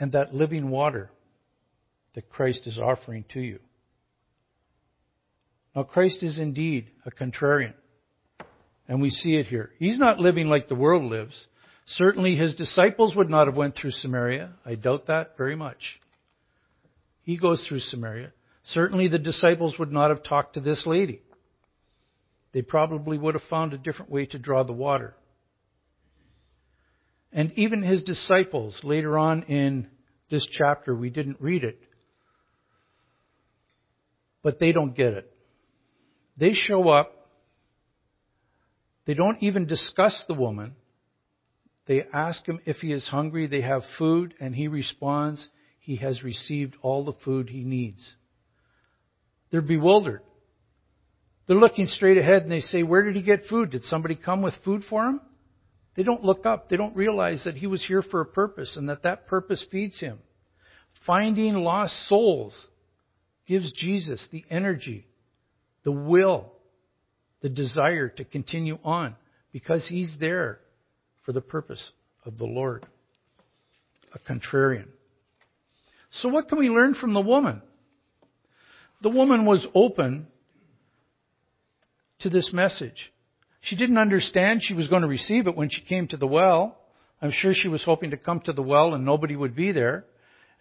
And 0.00 0.12
that 0.12 0.34
living 0.34 0.70
water 0.70 1.10
that 2.14 2.28
Christ 2.28 2.62
is 2.66 2.78
offering 2.78 3.24
to 3.34 3.40
you. 3.40 3.60
Now, 5.76 5.84
Christ 5.84 6.22
is 6.22 6.38
indeed 6.38 6.88
a 7.06 7.10
contrarian. 7.10 7.74
And 8.88 9.00
we 9.00 9.10
see 9.10 9.36
it 9.36 9.46
here. 9.46 9.70
He's 9.78 9.98
not 9.98 10.18
living 10.18 10.48
like 10.48 10.66
the 10.66 10.74
world 10.74 11.04
lives. 11.04 11.46
Certainly 11.86 12.34
his 12.34 12.56
disciples 12.56 13.14
would 13.14 13.30
not 13.30 13.46
have 13.46 13.56
went 13.56 13.76
through 13.76 13.92
Samaria. 13.92 14.50
I 14.66 14.74
doubt 14.74 15.06
that 15.06 15.36
very 15.36 15.54
much. 15.54 16.00
He 17.22 17.36
goes 17.36 17.64
through 17.68 17.80
Samaria. 17.80 18.32
Certainly 18.72 19.08
the 19.08 19.18
disciples 19.18 19.78
would 19.78 19.92
not 19.92 20.10
have 20.10 20.24
talked 20.24 20.54
to 20.54 20.60
this 20.60 20.84
lady. 20.86 21.22
They 22.52 22.62
probably 22.62 23.16
would 23.16 23.34
have 23.34 23.48
found 23.48 23.72
a 23.72 23.78
different 23.78 24.10
way 24.10 24.26
to 24.26 24.38
draw 24.38 24.64
the 24.64 24.72
water. 24.72 25.14
And 27.32 27.52
even 27.56 27.82
his 27.82 28.02
disciples, 28.02 28.78
later 28.82 29.18
on 29.18 29.44
in 29.44 29.88
this 30.30 30.46
chapter, 30.50 30.94
we 30.94 31.10
didn't 31.10 31.40
read 31.40 31.64
it, 31.64 31.80
but 34.42 34.58
they 34.58 34.72
don't 34.72 34.96
get 34.96 35.12
it. 35.12 35.32
They 36.36 36.52
show 36.52 36.88
up. 36.88 37.12
They 39.06 39.14
don't 39.14 39.42
even 39.42 39.66
discuss 39.66 40.24
the 40.26 40.34
woman. 40.34 40.74
They 41.86 42.04
ask 42.12 42.44
him 42.46 42.60
if 42.66 42.76
he 42.76 42.92
is 42.92 43.06
hungry. 43.06 43.46
They 43.46 43.60
have 43.60 43.82
food, 43.98 44.34
and 44.40 44.54
he 44.54 44.68
responds, 44.68 45.46
he 45.80 45.96
has 45.96 46.22
received 46.22 46.76
all 46.82 47.04
the 47.04 47.14
food 47.24 47.48
he 47.48 47.64
needs. 47.64 48.14
They're 49.50 49.60
bewildered. 49.60 50.22
They're 51.46 51.56
looking 51.56 51.86
straight 51.86 52.16
ahead 52.16 52.42
and 52.42 52.52
they 52.52 52.60
say, 52.60 52.84
Where 52.84 53.02
did 53.02 53.16
he 53.16 53.22
get 53.22 53.46
food? 53.46 53.70
Did 53.70 53.82
somebody 53.84 54.14
come 54.14 54.40
with 54.40 54.54
food 54.64 54.84
for 54.88 55.04
him? 55.04 55.20
They 56.00 56.04
don't 56.04 56.24
look 56.24 56.46
up. 56.46 56.70
They 56.70 56.78
don't 56.78 56.96
realize 56.96 57.44
that 57.44 57.56
he 57.56 57.66
was 57.66 57.84
here 57.84 58.00
for 58.00 58.22
a 58.22 58.24
purpose 58.24 58.74
and 58.74 58.88
that 58.88 59.02
that 59.02 59.26
purpose 59.26 59.62
feeds 59.70 60.00
him. 60.00 60.18
Finding 61.06 61.56
lost 61.56 61.92
souls 62.08 62.54
gives 63.46 63.70
Jesus 63.72 64.26
the 64.32 64.42
energy 64.48 65.06
the 65.84 65.92
will, 65.92 66.52
the 67.42 67.50
desire 67.50 68.08
to 68.08 68.24
continue 68.24 68.78
on 68.82 69.14
because 69.52 69.86
he's 69.90 70.16
there 70.18 70.60
for 71.26 71.32
the 71.32 71.42
purpose 71.42 71.92
of 72.24 72.38
the 72.38 72.46
Lord. 72.46 72.86
A 74.14 74.18
contrarian. 74.20 74.86
So 76.22 76.30
what 76.30 76.48
can 76.48 76.58
we 76.58 76.70
learn 76.70 76.94
from 76.94 77.12
the 77.12 77.20
woman? 77.20 77.60
The 79.02 79.10
woman 79.10 79.44
was 79.44 79.66
open 79.74 80.28
to 82.20 82.30
this 82.30 82.54
message. 82.54 83.12
She 83.62 83.76
didn't 83.76 83.98
understand 83.98 84.62
she 84.62 84.74
was 84.74 84.88
going 84.88 85.02
to 85.02 85.08
receive 85.08 85.46
it 85.46 85.56
when 85.56 85.68
she 85.70 85.82
came 85.82 86.08
to 86.08 86.16
the 86.16 86.26
well. 86.26 86.78
I'm 87.20 87.32
sure 87.32 87.52
she 87.54 87.68
was 87.68 87.84
hoping 87.84 88.10
to 88.10 88.16
come 88.16 88.40
to 88.40 88.52
the 88.52 88.62
well 88.62 88.94
and 88.94 89.04
nobody 89.04 89.36
would 89.36 89.54
be 89.54 89.72
there. 89.72 90.04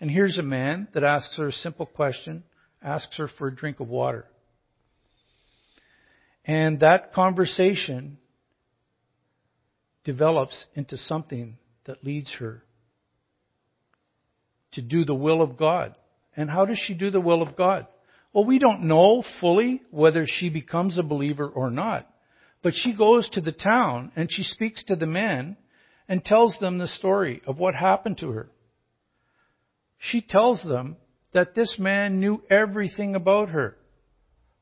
And 0.01 0.11
here's 0.11 0.37
a 0.37 0.43
man 0.43 0.87
that 0.93 1.03
asks 1.03 1.37
her 1.37 1.47
a 1.47 1.53
simple 1.53 1.85
question, 1.85 2.43
asks 2.81 3.17
her 3.17 3.29
for 3.37 3.47
a 3.47 3.55
drink 3.55 3.79
of 3.79 3.87
water. 3.87 4.25
And 6.45 6.79
that 6.81 7.13
conversation 7.13 8.17
develops 10.03 10.65
into 10.75 10.97
something 10.97 11.57
that 11.85 12.03
leads 12.03 12.29
her 12.39 12.63
to 14.73 14.81
do 14.81 15.05
the 15.05 15.15
will 15.15 15.41
of 15.41 15.57
God. 15.57 15.95
And 16.35 16.49
how 16.49 16.65
does 16.65 16.79
she 16.79 16.93
do 16.93 17.11
the 17.11 17.21
will 17.21 17.41
of 17.41 17.55
God? 17.55 17.87
Well, 18.33 18.45
we 18.45 18.59
don't 18.59 18.83
know 18.83 19.23
fully 19.39 19.81
whether 19.91 20.25
she 20.27 20.49
becomes 20.49 20.97
a 20.97 21.03
believer 21.03 21.47
or 21.47 21.69
not. 21.69 22.09
But 22.61 22.73
she 22.75 22.93
goes 22.93 23.29
to 23.31 23.41
the 23.41 23.51
town 23.51 24.11
and 24.15 24.29
she 24.31 24.43
speaks 24.43 24.83
to 24.85 24.95
the 24.95 25.05
men 25.05 25.57
and 26.07 26.23
tells 26.23 26.57
them 26.59 26.77
the 26.77 26.87
story 26.87 27.41
of 27.47 27.57
what 27.57 27.75
happened 27.75 28.17
to 28.19 28.31
her. 28.31 28.49
She 29.97 30.21
tells 30.21 30.63
them 30.63 30.97
that 31.33 31.55
this 31.55 31.77
man 31.77 32.19
knew 32.19 32.41
everything 32.49 33.15
about 33.15 33.49
her 33.49 33.77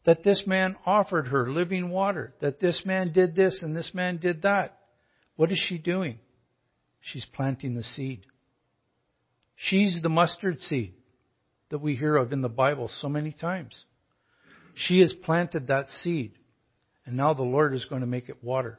that 0.07 0.23
this 0.23 0.43
man 0.47 0.77
offered 0.85 1.27
her 1.27 1.51
living 1.51 1.89
water, 1.89 2.33
that 2.39 2.61
this 2.61 2.83
man 2.85 3.11
did 3.11 3.35
this 3.35 3.61
and 3.61 3.75
this 3.75 3.91
man 3.93 4.15
did 4.15 4.43
that. 4.43 4.79
What 5.35 5.51
is 5.51 5.61
she 5.67 5.77
doing? 5.77 6.17
She's 7.01 7.25
planting 7.25 7.75
the 7.75 7.83
seed. 7.83 8.21
She's 9.57 9.99
the 10.01 10.07
mustard 10.07 10.61
seed 10.61 10.93
that 11.69 11.79
we 11.79 11.97
hear 11.97 12.15
of 12.15 12.31
in 12.31 12.39
the 12.39 12.47
Bible 12.47 12.89
so 13.01 13.09
many 13.09 13.33
times. 13.33 13.83
She 14.75 14.99
has 15.01 15.13
planted 15.25 15.67
that 15.67 15.89
seed, 16.01 16.31
and 17.07 17.17
now 17.17 17.33
the 17.33 17.41
Lord 17.41 17.73
is 17.73 17.85
going 17.85 18.01
to 18.01 18.07
make 18.07 18.29
it 18.29 18.43
water 18.43 18.77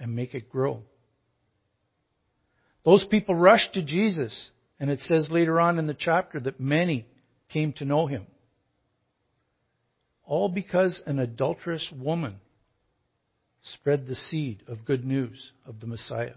and 0.00 0.16
make 0.16 0.34
it 0.34 0.50
grow. 0.50 0.82
Those 2.84 3.04
people 3.04 3.36
rushed 3.36 3.74
to 3.74 3.82
Jesus 3.82 4.50
And 4.80 4.90
it 4.90 5.00
says 5.00 5.28
later 5.30 5.60
on 5.60 5.78
in 5.78 5.86
the 5.86 5.94
chapter 5.94 6.40
that 6.40 6.60
many 6.60 7.06
came 7.48 7.72
to 7.74 7.84
know 7.84 8.06
him. 8.06 8.26
All 10.24 10.48
because 10.48 11.00
an 11.06 11.18
adulterous 11.18 11.88
woman 11.96 12.40
spread 13.62 14.06
the 14.06 14.14
seed 14.14 14.62
of 14.66 14.84
good 14.84 15.04
news 15.04 15.52
of 15.64 15.80
the 15.80 15.86
Messiah. 15.86 16.34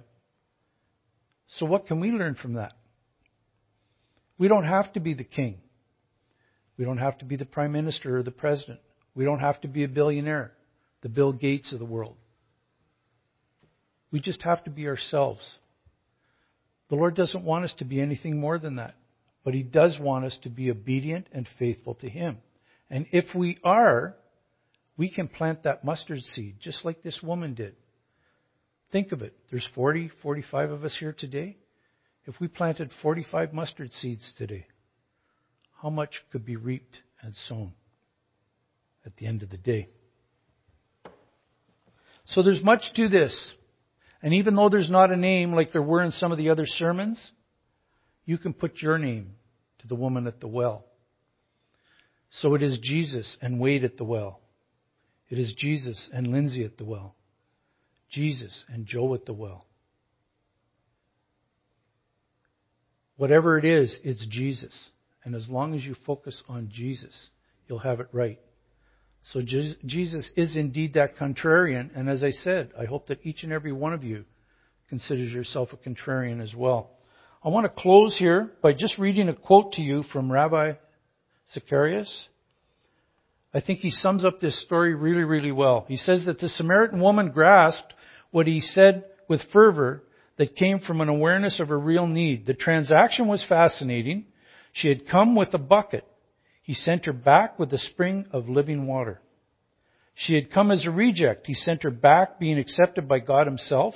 So, 1.58 1.66
what 1.66 1.88
can 1.88 2.00
we 2.00 2.12
learn 2.12 2.36
from 2.36 2.54
that? 2.54 2.74
We 4.38 4.48
don't 4.48 4.66
have 4.66 4.94
to 4.94 5.00
be 5.00 5.14
the 5.14 5.24
king. 5.24 5.58
We 6.78 6.86
don't 6.86 7.00
have 7.00 7.18
to 7.20 7.26
be 7.26 7.38
the 7.38 7.46
prime 7.46 7.72
minister 7.72 8.18
or 8.18 8.24
the 8.24 8.32
president. 8.32 8.80
We 9.18 9.26
don't 9.26 9.40
have 9.40 9.60
to 9.62 9.68
be 9.68 9.84
a 9.84 9.88
billionaire, 9.88 10.52
the 11.02 11.10
Bill 11.10 11.34
Gates 11.34 11.74
of 11.74 11.80
the 11.80 11.86
world. 11.86 12.16
We 14.12 14.20
just 14.20 14.44
have 14.44 14.64
to 14.66 14.70
be 14.70 14.88
ourselves. 14.88 15.42
The 16.90 16.98
Lord 16.98 17.16
doesn't 17.16 17.44
want 17.44 17.66
us 17.66 17.74
to 17.80 17.86
be 17.86 18.00
anything 18.00 18.40
more 18.40 18.60
than 18.60 18.76
that, 18.76 18.94
but 19.44 19.56
He 19.56 19.64
does 19.64 19.98
want 20.00 20.26
us 20.26 20.38
to 20.44 20.50
be 20.50 20.70
obedient 20.70 21.26
and 21.32 21.48
faithful 21.58 21.96
to 21.96 22.08
Him. 22.08 22.38
And 22.92 23.08
if 23.12 23.34
we 23.34 23.58
are, 23.64 24.16
we 24.98 25.10
can 25.10 25.28
plant 25.28 25.64
that 25.64 25.84
mustard 25.84 26.22
seed 26.22 26.58
just 26.62 26.86
like 26.86 27.02
this 27.02 27.20
woman 27.24 27.56
did. 27.56 27.76
Think 28.92 29.14
of 29.14 29.24
it. 29.24 29.34
There's 29.50 29.68
40, 29.74 30.12
45 30.22 30.70
of 30.70 30.86
us 30.86 30.96
here 30.98 31.16
today. 31.18 31.58
If 32.26 32.40
we 32.40 32.48
planted 32.48 32.92
45 33.02 33.52
mustard 33.52 33.92
seeds 33.94 34.32
today, 34.38 34.68
how 35.82 35.90
much 35.90 36.22
could 36.32 36.46
be 36.46 36.56
reaped 36.56 37.00
and 37.24 37.34
sown 37.50 37.74
at 39.08 39.16
the 39.18 39.26
end 39.26 39.42
of 39.42 39.50
the 39.50 39.58
day? 39.58 39.88
So 42.28 42.44
there's 42.44 42.64
much 42.64 42.84
to 42.96 43.08
this. 43.08 43.36
And 44.22 44.34
even 44.36 44.56
though 44.56 44.70
there's 44.70 44.90
not 44.90 45.12
a 45.12 45.16
name 45.16 45.54
like 45.54 45.72
there 45.72 45.82
were 45.82 46.04
in 46.04 46.12
some 46.12 46.32
of 46.32 46.38
the 46.38 46.50
other 46.50 46.66
sermons, 46.66 47.32
you 48.26 48.38
can 48.38 48.54
put 48.54 48.82
your 48.82 48.98
name 48.98 49.32
to 49.80 49.88
the 49.88 49.96
woman 49.96 50.28
at 50.28 50.40
the 50.40 50.48
well. 50.48 50.86
So 52.42 52.54
it 52.56 52.62
is 52.62 52.80
Jesus 52.82 53.38
and 53.42 53.60
Wade 53.60 53.84
at 53.84 53.98
the 53.98 54.04
well. 54.04 54.42
It 55.30 55.40
is 55.40 55.54
Jesus 55.58 56.10
and 56.14 56.28
Lindsay 56.28 56.64
at 56.64 56.78
the 56.78 56.86
well. 56.86 57.16
Jesus 58.12 58.66
and 58.70 58.86
Joe 58.86 59.14
at 59.14 59.26
the 59.26 59.34
well. 59.34 59.66
Whatever 63.16 63.58
it 63.58 63.66
is, 63.66 63.98
it's 64.04 64.26
Jesus. 64.28 64.74
And 65.24 65.36
as 65.36 65.48
long 65.50 65.74
as 65.74 65.84
you 65.84 65.96
focus 66.06 66.42
on 66.48 66.70
Jesus, 66.72 67.30
you'll 67.68 67.80
have 67.80 68.00
it 68.00 68.08
right. 68.12 68.40
So 69.34 69.42
Jesus 69.42 70.32
is 70.38 70.56
indeed 70.56 70.94
that 70.94 71.18
contrarian. 71.18 71.90
And 71.96 72.10
as 72.10 72.24
I 72.24 72.32
said, 72.32 72.72
I 72.80 72.86
hope 72.86 73.08
that 73.08 73.26
each 73.26 73.44
and 73.44 73.52
every 73.52 73.74
one 73.74 73.94
of 73.94 74.04
you 74.04 74.24
considers 74.90 75.32
yourself 75.32 75.70
a 75.74 75.78
contrarian 75.78 76.42
as 76.42 76.56
well. 76.56 76.92
I 77.44 77.50
want 77.50 77.66
to 77.66 77.82
close 77.82 78.18
here 78.18 78.52
by 78.62 78.74
just 78.74 78.98
reading 78.98 79.28
a 79.28 79.34
quote 79.34 79.74
to 79.74 79.82
you 79.82 80.04
from 80.12 80.32
Ravi 80.32 80.78
Zacharias. 81.54 82.30
I 83.54 83.60
think 83.60 83.80
he 83.80 83.92
sums 83.92 84.24
up 84.24 84.40
this 84.40 84.62
story 84.64 84.96
really, 84.96 85.24
really 85.24 85.52
well. 85.52 85.86
He 85.88 85.98
says 85.98 86.26
that 86.26 86.40
the 86.40 86.50
Samaritan 86.50 87.02
woman 87.02 87.32
grasped 87.32 87.94
what 88.32 88.48
he 88.48 88.62
said 88.62 89.06
with 89.28 89.42
fervor 89.52 90.04
that 90.38 90.56
came 90.56 90.80
from 90.80 91.02
an 91.02 91.10
awareness 91.10 91.60
of 91.60 91.70
her 91.70 91.80
real 91.80 92.08
need. 92.08 92.46
The 92.46 92.54
transaction 92.54 93.28
was 93.28 93.46
fascinating. 93.48 94.26
She 94.74 94.88
had 94.88 95.08
come 95.08 95.36
with 95.36 95.54
a 95.54 95.58
bucket. 95.58 96.06
He 96.68 96.74
sent 96.74 97.06
her 97.06 97.14
back 97.14 97.58
with 97.58 97.72
a 97.72 97.78
spring 97.78 98.26
of 98.34 98.50
living 98.50 98.88
water. 98.88 99.22
She 100.16 100.36
had 100.36 100.52
come 100.52 100.70
as 100.70 100.86
a 100.86 100.92
reject. 100.92 101.48
He 101.48 101.54
sent 101.54 101.84
her 101.84 101.90
back 101.90 102.42
being 102.42 102.58
accepted 102.58 103.08
by 103.08 103.20
God 103.20 103.48
Himself. 103.48 103.96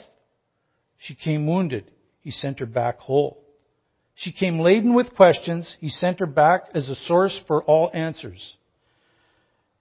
She 0.97 1.13
came 1.13 1.45
wounded. 1.45 1.91
He 2.21 2.31
sent 2.31 2.59
her 2.59 2.65
back 2.65 2.99
whole. 2.99 3.43
She 4.15 4.31
came 4.31 4.59
laden 4.59 4.93
with 4.93 5.17
questions. 5.17 5.75
He 5.81 5.89
sent 5.89 6.21
her 6.21 6.25
back 6.25 6.69
as 6.73 6.87
a 6.87 6.95
source 7.07 7.37
for 7.45 7.61
all 7.61 7.91
answers. 7.93 8.55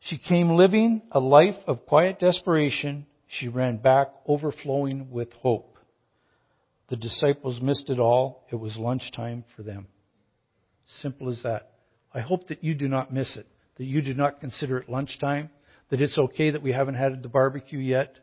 She 0.00 0.18
came 0.18 0.56
living 0.56 1.02
a 1.12 1.20
life 1.20 1.62
of 1.68 1.86
quiet 1.86 2.18
desperation. 2.18 3.06
She 3.28 3.46
ran 3.46 3.76
back 3.76 4.08
overflowing 4.26 5.12
with 5.12 5.32
hope. 5.34 5.76
The 6.88 6.96
disciples 6.96 7.60
missed 7.60 7.88
it 7.88 8.00
all. 8.00 8.42
It 8.50 8.56
was 8.56 8.76
lunchtime 8.76 9.44
for 9.54 9.62
them. 9.62 9.86
Simple 11.00 11.30
as 11.30 11.44
that. 11.44 11.69
I 12.12 12.20
hope 12.20 12.48
that 12.48 12.64
you 12.64 12.74
do 12.74 12.88
not 12.88 13.12
miss 13.12 13.36
it, 13.36 13.46
that 13.76 13.84
you 13.84 14.02
do 14.02 14.14
not 14.14 14.40
consider 14.40 14.78
it 14.78 14.88
lunchtime, 14.88 15.50
that 15.90 16.00
it's 16.00 16.18
okay 16.18 16.50
that 16.50 16.62
we 16.62 16.72
haven't 16.72 16.94
had 16.94 17.22
the 17.22 17.28
barbecue 17.28 17.78
yet, 17.78 18.14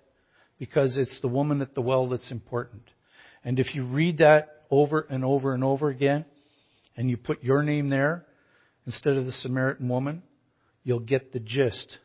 because 0.60 0.98
it's 0.98 1.22
the 1.22 1.28
woman 1.28 1.62
at 1.62 1.76
the 1.76 1.82
well 1.82 2.10
that's 2.10 2.32
important. 2.32 2.84
And 3.44 3.60
if 3.60 3.76
you 3.76 3.86
read 3.86 4.18
that 4.18 4.64
over 4.70 5.02
and 5.10 5.24
over 5.24 5.54
and 5.54 5.64
over 5.64 5.90
again, 5.90 6.26
and 6.96 7.10
you 7.10 7.18
put 7.18 7.44
your 7.44 7.64
name 7.64 7.90
there 7.90 8.26
instead 8.86 9.16
of 9.16 9.26
the 9.26 9.32
Samaritan 9.34 9.88
woman, 9.88 10.24
you'll 10.84 11.00
get 11.00 11.32
the 11.32 11.40
gist 11.40 11.98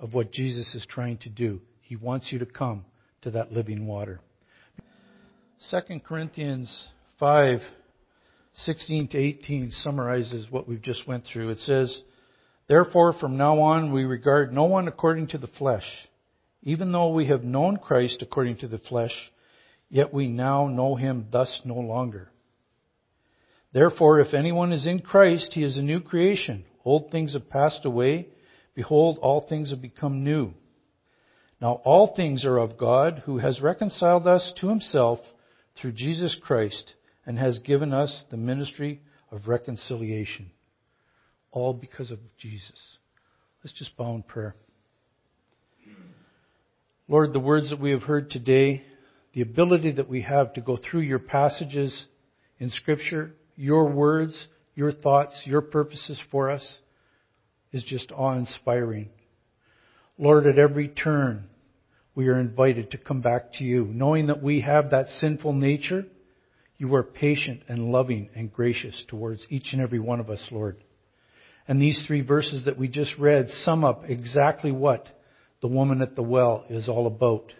of 0.00 0.14
what 0.14 0.32
Jesus 0.32 0.74
is 0.74 0.84
trying 0.88 1.18
to 1.18 1.28
do. 1.28 1.60
He 1.80 1.96
wants 1.96 2.32
you 2.32 2.38
to 2.40 2.46
come 2.46 2.84
to 3.22 3.30
that 3.30 3.52
living 3.52 3.86
water. 3.86 4.20
2 5.70 6.00
Corinthians 6.00 6.88
5 7.20 7.60
16 8.54 9.08
to 9.08 9.18
18 9.18 9.70
summarizes 9.82 10.50
what 10.50 10.68
we've 10.68 10.82
just 10.82 11.06
went 11.08 11.24
through. 11.24 11.50
It 11.50 11.58
says, 11.58 11.96
Therefore, 12.68 13.12
from 13.14 13.36
now 13.36 13.60
on, 13.60 13.92
we 13.92 14.04
regard 14.04 14.52
no 14.52 14.64
one 14.64 14.88
according 14.88 15.28
to 15.28 15.38
the 15.38 15.46
flesh. 15.46 15.86
Even 16.62 16.92
though 16.92 17.12
we 17.12 17.26
have 17.26 17.42
known 17.42 17.78
Christ 17.78 18.18
according 18.20 18.58
to 18.58 18.68
the 18.68 18.78
flesh, 18.78 19.14
yet 19.88 20.14
we 20.14 20.28
now 20.28 20.68
know 20.68 20.94
him 20.94 21.26
thus 21.32 21.60
no 21.64 21.74
longer. 21.74 22.30
Therefore, 23.72 24.20
if 24.20 24.34
anyone 24.34 24.72
is 24.72 24.86
in 24.86 25.00
Christ, 25.00 25.52
he 25.54 25.64
is 25.64 25.76
a 25.76 25.82
new 25.82 26.00
creation. 26.00 26.64
Old 26.84 27.10
things 27.10 27.32
have 27.32 27.48
passed 27.48 27.84
away. 27.84 28.28
Behold, 28.74 29.18
all 29.22 29.46
things 29.48 29.70
have 29.70 29.80
become 29.80 30.24
new. 30.24 30.52
Now 31.60 31.80
all 31.84 32.14
things 32.14 32.44
are 32.44 32.58
of 32.58 32.76
God, 32.76 33.22
who 33.24 33.38
has 33.38 33.60
reconciled 33.60 34.26
us 34.26 34.52
to 34.60 34.68
himself 34.68 35.20
through 35.80 35.92
Jesus 35.92 36.36
Christ 36.42 36.94
and 37.26 37.38
has 37.38 37.58
given 37.60 37.92
us 37.92 38.24
the 38.30 38.36
ministry 38.36 39.00
of 39.30 39.48
reconciliation. 39.48 40.50
All 41.50 41.72
because 41.72 42.10
of 42.10 42.18
Jesus. 42.38 42.96
Let's 43.62 43.78
just 43.78 43.96
bow 43.96 44.14
in 44.14 44.22
prayer. 44.22 44.56
Lord, 47.08 47.32
the 47.32 47.40
words 47.40 47.70
that 47.70 47.80
we 47.80 47.90
have 47.90 48.02
heard 48.02 48.30
today, 48.30 48.82
the 49.34 49.42
ability 49.42 49.92
that 49.92 50.08
we 50.08 50.22
have 50.22 50.54
to 50.54 50.60
go 50.60 50.76
through 50.76 51.02
your 51.02 51.18
passages 51.18 52.06
in 52.58 52.70
Scripture, 52.70 53.32
your 53.56 53.90
words, 53.90 54.48
your 54.74 54.92
thoughts, 54.92 55.34
your 55.44 55.60
purposes 55.60 56.20
for 56.30 56.50
us 56.50 56.78
is 57.72 57.84
just 57.84 58.12
awe 58.12 58.34
inspiring. 58.34 59.10
Lord, 60.18 60.46
at 60.46 60.58
every 60.58 60.88
turn, 60.88 61.48
we 62.14 62.28
are 62.28 62.38
invited 62.38 62.90
to 62.90 62.98
come 62.98 63.20
back 63.20 63.54
to 63.54 63.64
you, 63.64 63.84
knowing 63.84 64.26
that 64.26 64.42
we 64.42 64.60
have 64.60 64.90
that 64.90 65.06
sinful 65.18 65.54
nature. 65.54 66.04
You 66.82 66.96
are 66.96 67.04
patient 67.04 67.62
and 67.68 67.92
loving 67.92 68.28
and 68.34 68.52
gracious 68.52 69.04
towards 69.06 69.46
each 69.48 69.68
and 69.72 69.80
every 69.80 70.00
one 70.00 70.18
of 70.18 70.28
us, 70.28 70.44
Lord. 70.50 70.82
And 71.68 71.80
these 71.80 72.04
three 72.08 72.22
verses 72.22 72.64
that 72.64 72.76
we 72.76 72.88
just 72.88 73.16
read 73.20 73.48
sum 73.62 73.84
up 73.84 74.02
exactly 74.08 74.72
what 74.72 75.06
the 75.60 75.68
woman 75.68 76.02
at 76.02 76.16
the 76.16 76.24
well 76.24 76.64
is 76.68 76.88
all 76.88 77.06
about. 77.06 77.52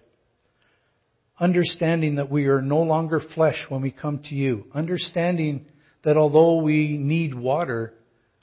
Understanding 1.38 2.16
that 2.16 2.32
we 2.32 2.46
are 2.46 2.60
no 2.60 2.80
longer 2.80 3.20
flesh 3.36 3.64
when 3.68 3.80
we 3.80 3.92
come 3.92 4.24
to 4.24 4.34
you. 4.34 4.64
Understanding 4.74 5.66
that 6.02 6.16
although 6.16 6.60
we 6.60 6.96
need 6.96 7.32
water, 7.32 7.94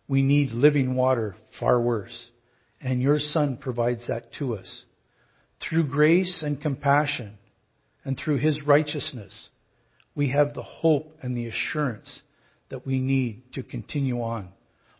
we 0.07 0.21
need 0.21 0.51
living 0.51 0.95
water 0.95 1.35
far 1.59 1.81
worse. 1.81 2.17
And 2.79 3.01
your 3.01 3.19
Son 3.19 3.57
provides 3.57 4.07
that 4.07 4.31
to 4.39 4.55
us. 4.55 4.85
Through 5.59 5.89
grace 5.89 6.41
and 6.41 6.61
compassion 6.61 7.37
and 8.05 8.17
through 8.17 8.37
His 8.37 8.65
righteousness, 8.65 9.49
we 10.19 10.31
have 10.31 10.53
the 10.53 10.61
hope 10.61 11.17
and 11.21 11.37
the 11.37 11.47
assurance 11.47 12.19
that 12.67 12.85
we 12.85 12.99
need 12.99 13.41
to 13.53 13.63
continue 13.63 14.21
on. 14.21 14.49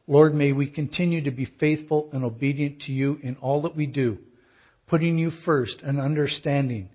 Lord, 0.08 0.34
may 0.34 0.54
we 0.54 0.70
continue 0.70 1.22
to 1.26 1.32
be 1.32 1.44
faithful 1.60 2.08
and 2.14 2.24
obedient 2.24 2.84
to 2.84 2.94
you 2.94 3.20
in 3.22 3.36
all 3.42 3.64
that 3.64 3.76
we 3.76 3.86
do, 3.86 4.18
putting 4.88 5.18
you 5.18 5.30
first 5.44 5.82
and 5.84 6.00
understanding 6.00 6.88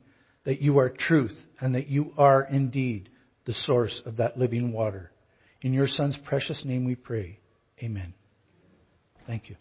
that 0.45 0.63
you 0.63 0.79
are 0.79 0.89
truth 0.89 1.37
and 1.61 1.75
that 1.75 1.89
you 1.89 2.15
are 2.17 2.45
indeed 2.45 3.11
the 3.45 3.53
source 3.53 4.01
of 4.07 4.17
that 4.17 4.39
living 4.39 4.73
water. 4.73 5.11
In 5.61 5.75
your 5.75 5.87
Son's 5.87 6.17
precious 6.25 6.65
name 6.65 6.87
we 6.87 6.95
pray. 6.95 7.41
Amen. 7.83 8.15
Thank 9.27 9.51
you. 9.51 9.57